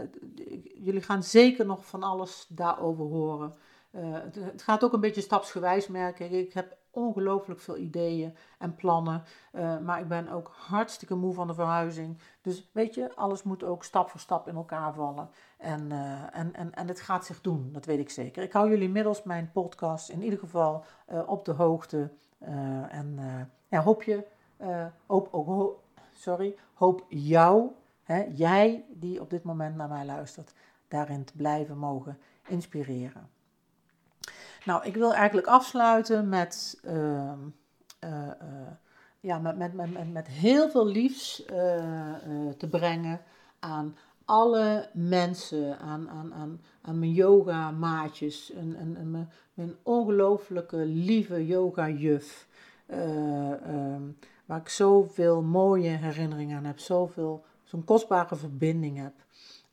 jullie 0.74 1.02
gaan 1.02 1.24
zeker 1.24 1.66
nog 1.66 1.86
van 1.86 2.04
alles 2.04 2.46
daarover 2.50 3.06
horen. 3.06 3.56
het, 3.92 4.62
gaat 4.62 4.84
ook 4.84 4.94
een 4.94 5.00
beetje 5.00 5.22
stapsgewijs, 5.22 5.88
merk 5.88 6.20
ik. 6.20 6.32
Ik 6.32 6.54
heb 6.54 6.78
ongelooflijk 6.98 7.60
veel 7.60 7.78
ideeën 7.78 8.36
en 8.58 8.76
plannen. 8.76 9.24
Uh, 9.54 9.80
maar 9.80 10.00
ik 10.00 10.08
ben 10.08 10.30
ook 10.30 10.52
hartstikke 10.56 11.16
moe 11.16 11.34
van 11.34 11.48
de 11.48 11.54
verhuizing. 11.54 12.18
Dus 12.42 12.70
weet 12.72 12.94
je, 12.94 13.16
alles 13.16 13.44
moet 13.44 13.64
ook 13.64 13.84
stap 13.84 14.10
voor 14.10 14.20
stap 14.20 14.48
in 14.48 14.56
elkaar 14.56 14.94
vallen. 14.94 15.30
En, 15.58 15.92
uh, 15.92 16.38
en, 16.38 16.54
en, 16.54 16.74
en 16.74 16.88
het 16.88 17.02
gaat 17.02 17.26
zich 17.26 17.42
doen, 17.42 17.70
dat 17.72 17.86
weet 17.86 18.00
ik 18.00 18.10
zeker. 18.10 18.44
Ik 18.44 18.52
hou 18.52 18.70
jullie 18.70 18.90
middels 18.90 19.24
mijn 19.24 19.52
podcast 19.52 20.10
in 20.10 20.24
ieder 20.24 20.40
geval 20.40 20.84
uh, 21.12 21.30
op 21.30 21.46
de 21.46 21.52
hoogte. 21.52 22.12
en 22.90 23.20
hoop 23.70 24.04
je, 24.04 24.28
hoop, 25.06 25.28
ook, 25.32 25.80
sorry, 26.12 26.56
hoop 26.74 27.06
jou, 27.10 27.72
hè, 28.04 28.26
jij 28.34 28.86
die 28.90 29.22
op 29.22 29.30
dit 29.30 29.44
moment 29.44 29.76
naar 29.76 29.90
mij 29.90 30.06
luistert, 30.06 30.54
daarin 30.88 31.24
te 31.24 31.34
blijven 31.36 31.78
mogen 31.78 32.18
inspireren. 32.48 33.30
Nou, 34.68 34.86
ik 34.86 34.96
wil 34.96 35.14
eigenlijk 35.14 35.48
afsluiten 35.48 36.30
met, 36.30 36.80
uh, 36.86 37.32
uh, 38.04 38.30
ja, 39.20 39.40
met, 39.40 39.58
met, 39.58 39.74
met, 39.74 40.12
met 40.14 40.28
heel 40.28 40.70
veel 40.70 40.88
liefs 40.88 41.42
uh, 41.42 41.48
te 42.58 42.68
brengen 42.70 43.22
aan 43.60 43.96
alle 44.26 44.90
mensen, 44.94 45.80
aan, 45.80 46.10
aan, 46.10 46.60
aan, 46.82 47.00
mijn 47.00 47.12
yoga-maatjes, 47.12 48.52
en, 48.52 48.96
en, 48.96 49.30
mijn, 49.54 49.76
ongelooflijke 49.84 50.78
lieve 50.86 51.46
yoga-juf, 51.46 52.48
um, 52.88 54.18
waar 54.46 54.60
ik 54.60 54.70
zoveel 54.70 55.42
mooie 55.42 55.90
herinneringen 55.90 56.58
aan 56.58 56.66
heb, 56.66 56.80
zoveel, 56.80 57.46
zo'n 57.64 57.84
kostbare 57.84 58.36
verbinding 58.36 58.98
heb. 58.98 59.14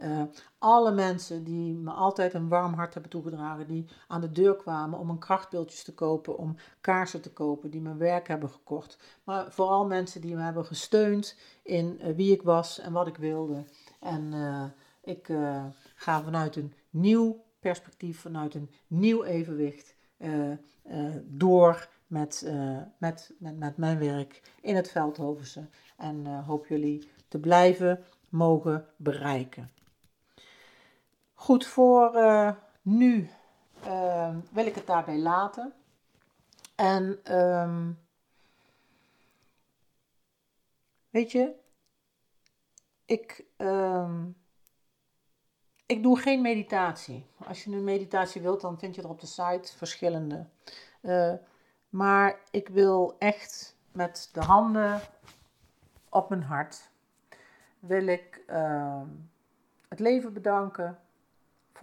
Uh, 0.04 0.22
alle 0.58 0.92
mensen 0.92 1.44
die 1.44 1.74
me 1.74 1.90
altijd 1.90 2.34
een 2.34 2.48
warm 2.48 2.74
hart 2.74 2.92
hebben 2.92 3.10
toegedragen, 3.10 3.66
die 3.66 3.84
aan 4.08 4.20
de 4.20 4.30
deur 4.30 4.56
kwamen 4.56 4.98
om 4.98 5.10
een 5.10 5.18
krachtbeeldjes 5.18 5.82
te 5.82 5.94
kopen, 5.94 6.38
om 6.38 6.56
kaarsen 6.80 7.20
te 7.20 7.32
kopen, 7.32 7.70
die 7.70 7.80
mijn 7.80 7.98
werk 7.98 8.28
hebben 8.28 8.50
gekocht. 8.50 8.98
Maar 9.24 9.52
vooral 9.52 9.86
mensen 9.86 10.20
die 10.20 10.34
me 10.34 10.42
hebben 10.42 10.64
gesteund 10.64 11.38
in 11.62 11.98
uh, 12.00 12.16
wie 12.16 12.32
ik 12.32 12.42
was 12.42 12.78
en 12.78 12.92
wat 12.92 13.06
ik 13.06 13.16
wilde. 13.16 13.64
En 14.00 14.32
uh, 14.32 14.64
ik 15.02 15.32
ga 15.94 16.22
vanuit 16.22 16.56
een 16.56 16.72
nieuw 16.90 17.44
perspectief, 17.60 18.20
vanuit 18.20 18.54
een 18.54 18.70
nieuw 18.86 19.24
evenwicht 19.24 19.96
door 21.24 21.88
met, 22.06 22.52
met, 22.98 23.32
met, 23.38 23.58
met 23.58 23.76
mijn 23.76 23.98
werk 23.98 24.42
in 24.60 24.76
het 24.76 24.90
Veldhovense. 24.90 25.68
En 25.96 26.26
hoop 26.26 26.66
jullie 26.66 27.08
te 27.28 27.38
blijven 27.38 28.04
mogen 28.28 28.86
bereiken. 28.96 29.70
Goed, 31.34 31.66
voor 31.66 32.14
uh, 32.14 32.52
nu 32.82 33.30
uh, 33.86 34.36
wil 34.50 34.66
ik 34.66 34.74
het 34.74 34.86
daarbij 34.86 35.18
laten. 35.18 35.72
En 36.74 37.34
um, 37.36 37.98
weet 41.10 41.32
je, 41.32 41.54
ik, 43.04 43.44
um, 43.56 44.36
ik 45.86 46.02
doe 46.02 46.18
geen 46.18 46.40
meditatie. 46.40 47.26
Als 47.46 47.64
je 47.64 47.70
een 47.70 47.84
meditatie 47.84 48.40
wilt, 48.40 48.60
dan 48.60 48.78
vind 48.78 48.94
je 48.94 49.02
er 49.02 49.08
op 49.08 49.20
de 49.20 49.26
site 49.26 49.76
verschillende. 49.76 50.46
Uh, 51.02 51.34
maar 51.88 52.40
ik 52.50 52.68
wil 52.68 53.16
echt 53.18 53.76
met 53.92 54.30
de 54.32 54.40
handen 54.40 55.00
op 56.08 56.28
mijn 56.28 56.42
hart, 56.42 56.90
wil 57.78 58.06
ik 58.06 58.42
het 59.88 59.98
leven 59.98 60.32
bedanken 60.32 60.98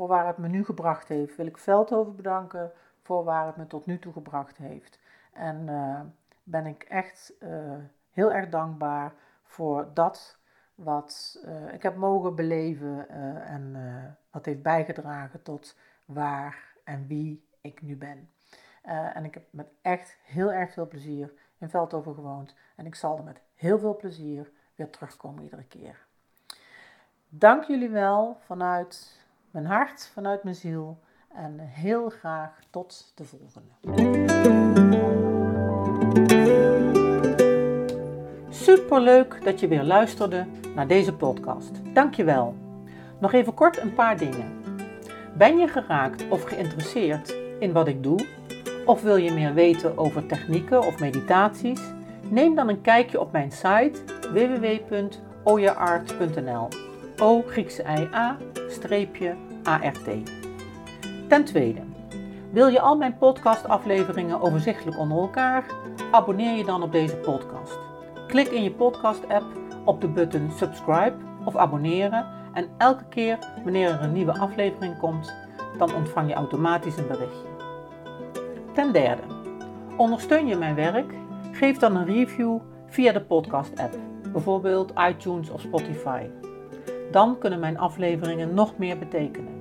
voor 0.02 0.10
waar 0.10 0.28
het 0.28 0.38
me 0.38 0.48
nu 0.48 0.66
gebracht 0.66 1.08
heeft. 1.08 1.36
Wil 1.36 1.46
ik 1.46 1.58
Veldhoven 1.58 2.16
bedanken 2.16 2.72
voor 3.02 3.24
waar 3.24 3.46
het 3.46 3.56
me 3.56 3.68
tot 3.68 3.86
nu 3.86 4.00
toe 4.00 4.14
gebracht 4.14 4.58
heeft. 4.58 5.00
En 5.34 5.68
uh, 5.68 6.00
ben 6.44 6.66
ik 6.66 6.84
echt 6.84 7.34
uh, 7.40 7.74
heel 8.12 8.32
erg 8.32 8.50
dankbaar 8.50 9.14
voor 9.44 9.88
dat 9.94 10.38
wat 10.76 11.42
uh, 11.46 11.74
ik 11.74 11.84
heb 11.84 11.96
mogen 11.96 12.36
beleven 12.36 13.10
en 13.46 13.76
wat 14.32 14.46
heeft 14.46 14.62
bijgedragen 14.62 15.42
tot 15.42 15.78
waar 16.06 16.76
en 16.84 17.08
wie 17.08 17.48
ik 17.62 17.82
nu 17.82 17.98
ben. 17.98 18.30
en 19.14 19.26
ik 19.26 19.34
heb 19.34 19.44
met 19.50 19.68
echt 19.82 20.18
heel 20.24 20.52
erg 20.52 20.74
veel 20.74 20.88
plezier 20.88 21.34
in 21.58 21.70
Veldhoven 21.70 22.14
gewoond. 22.14 22.56
En 22.76 22.86
ik 22.86 22.96
zal 22.96 23.18
er 23.18 23.24
met 23.24 23.42
heel 23.56 23.80
veel 23.80 23.96
plezier 23.96 24.52
weer 24.76 24.90
terugkomen 24.90 25.44
iedere 25.44 25.64
keer. 25.64 26.06
Dank 27.30 27.64
jullie 27.64 27.90
wel 27.90 28.38
vanuit 28.40 29.20
mijn 29.52 29.66
hart, 29.66 30.10
vanuit 30.14 30.44
mijn 30.44 30.56
ziel. 30.56 30.98
En 31.36 31.60
heel 31.60 32.10
graag 32.10 32.60
tot 32.70 33.12
de 33.16 33.24
volgende. 33.24 33.70
Superleuk 38.50 39.44
dat 39.44 39.60
je 39.60 39.68
weer 39.68 39.84
luisterde 39.84 40.46
naar 40.76 40.88
deze 40.88 41.14
podcast. 41.14 41.72
Dankjewel. 41.94 42.56
Nog 43.20 43.34
even 43.34 43.54
kort 43.54 43.82
een 43.82 43.94
paar 43.94 44.18
dingen. 44.18 44.60
Ben 45.38 45.58
je 45.58 45.68
geraakt 45.68 46.30
of 46.30 46.44
geïnteresseerd 46.44 47.36
in 47.60 47.72
wat 47.72 47.88
ik 47.88 48.04
doe? 48.04 48.26
Of 48.86 49.02
wil 49.02 49.16
je 49.16 49.32
meer 49.32 49.54
weten 49.54 49.98
over 49.98 50.26
technieken 50.26 50.86
of 50.86 51.00
meditaties? 51.00 51.82
Neem 52.30 52.56
dan 52.56 52.70
een 52.70 52.82
kijkje 52.82 53.20
op 53.20 53.32
mijn 53.32 53.52
site 53.52 54.00
www.oyaart.nl. 54.34 56.68
O 57.18 57.42
Griekse 57.42 57.84
I 57.84 58.10
A 58.14 58.38
ART. 59.64 60.10
Ten 61.28 61.44
tweede, 61.44 61.82
wil 62.52 62.68
je 62.68 62.82
al 62.82 62.98
mijn 62.98 63.18
podcastafleveringen 63.18 64.42
overzichtelijk 64.42 64.98
onder 64.98 65.18
elkaar? 65.18 65.66
Abonneer 66.12 66.58
je 66.58 66.66
dan 66.66 66.84
op 66.84 66.92
deze 66.92 67.16
podcast. 67.16 67.80
Klik 68.28 68.48
in 68.48 68.64
je 68.64 68.72
podcast-app 68.72 69.46
op 69.86 70.02
de 70.02 70.08
button 70.08 70.52
subscribe 70.56 71.14
of 71.46 71.56
abonneren 71.56 72.26
en 72.54 72.70
elke 72.78 73.06
keer 73.10 73.38
wanneer 73.64 73.90
er 73.90 74.02
een 74.02 74.14
nieuwe 74.14 74.38
aflevering 74.38 74.98
komt, 74.98 75.36
dan 75.78 75.96
ontvang 75.96 76.30
je 76.30 76.36
automatisch 76.36 76.98
een 76.98 77.08
berichtje. 77.08 77.48
Ten 78.74 78.94
derde, 78.94 79.24
ondersteun 79.98 80.48
je 80.48 80.56
mijn 80.56 80.76
werk? 80.76 81.14
Geef 81.52 81.78
dan 81.78 81.96
een 81.96 82.06
review 82.06 82.60
via 82.88 83.12
de 83.12 83.22
podcast-app, 83.22 83.98
bijvoorbeeld 84.32 84.94
iTunes 85.10 85.50
of 85.50 85.62
Spotify. 85.62 86.26
Dan 87.12 87.38
kunnen 87.38 87.60
mijn 87.60 87.78
afleveringen 87.78 88.54
nog 88.54 88.78
meer 88.78 88.97
betekenen. 88.97 89.60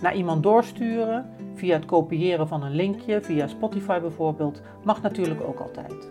Naar 0.00 0.14
iemand 0.14 0.42
doorsturen, 0.42 1.30
via 1.54 1.76
het 1.76 1.84
kopiëren 1.84 2.48
van 2.48 2.62
een 2.62 2.74
linkje, 2.74 3.22
via 3.22 3.46
Spotify 3.46 4.00
bijvoorbeeld, 4.00 4.62
mag 4.84 5.02
natuurlijk 5.02 5.42
ook 5.42 5.58
altijd. 5.58 6.10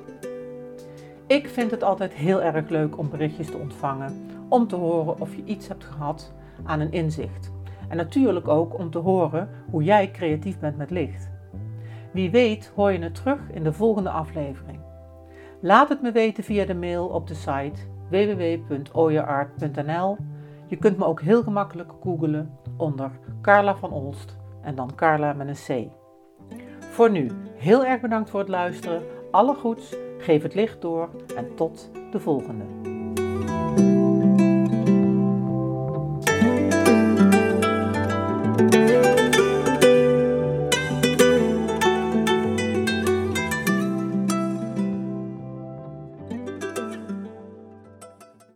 Ik 1.27 1.47
vind 1.47 1.71
het 1.71 1.83
altijd 1.83 2.13
heel 2.13 2.41
erg 2.41 2.69
leuk 2.69 2.97
om 2.97 3.09
berichtjes 3.09 3.47
te 3.47 3.57
ontvangen, 3.57 4.25
om 4.49 4.67
te 4.67 4.75
horen 4.75 5.21
of 5.21 5.35
je 5.35 5.43
iets 5.45 5.67
hebt 5.67 5.83
gehad 5.83 6.33
aan 6.63 6.79
een 6.79 6.91
inzicht. 6.91 7.51
En 7.89 7.97
natuurlijk 7.97 8.47
ook 8.47 8.79
om 8.79 8.89
te 8.89 8.97
horen 8.97 9.49
hoe 9.71 9.83
jij 9.83 10.11
creatief 10.11 10.59
bent 10.59 10.77
met 10.77 10.89
licht. 10.89 11.29
Wie 12.11 12.31
weet 12.31 12.71
hoor 12.75 12.91
je 12.91 12.99
het 12.99 13.15
terug 13.15 13.39
in 13.51 13.63
de 13.63 13.73
volgende 13.73 14.09
aflevering. 14.09 14.79
Laat 15.61 15.89
het 15.89 16.01
me 16.01 16.11
weten 16.11 16.43
via 16.43 16.65
de 16.65 16.75
mail 16.75 17.07
op 17.07 17.27
de 17.27 17.33
site 17.33 17.81
www.oyeart.nl 18.09 20.17
je 20.67 20.77
kunt 20.77 20.97
me 20.97 21.05
ook 21.05 21.21
heel 21.21 21.43
gemakkelijk 21.43 21.91
googlen 22.01 22.57
onder 22.77 23.11
Carla 23.41 23.75
van 23.75 23.91
Olst 23.91 24.37
en 24.61 24.75
dan 24.75 24.95
Carla 24.95 25.33
met 25.33 25.47
een 25.47 25.87
C. 25.87 25.91
Voor 26.79 27.11
nu, 27.11 27.31
heel 27.55 27.85
erg 27.85 28.01
bedankt 28.01 28.29
voor 28.29 28.39
het 28.39 28.49
luisteren. 28.49 29.01
Alle 29.31 29.55
goeds, 29.55 29.95
geef 30.17 30.43
het 30.43 30.53
licht 30.53 30.81
door 30.81 31.09
en 31.35 31.55
tot 31.55 31.91
de 32.11 32.19
volgende. 32.19 32.96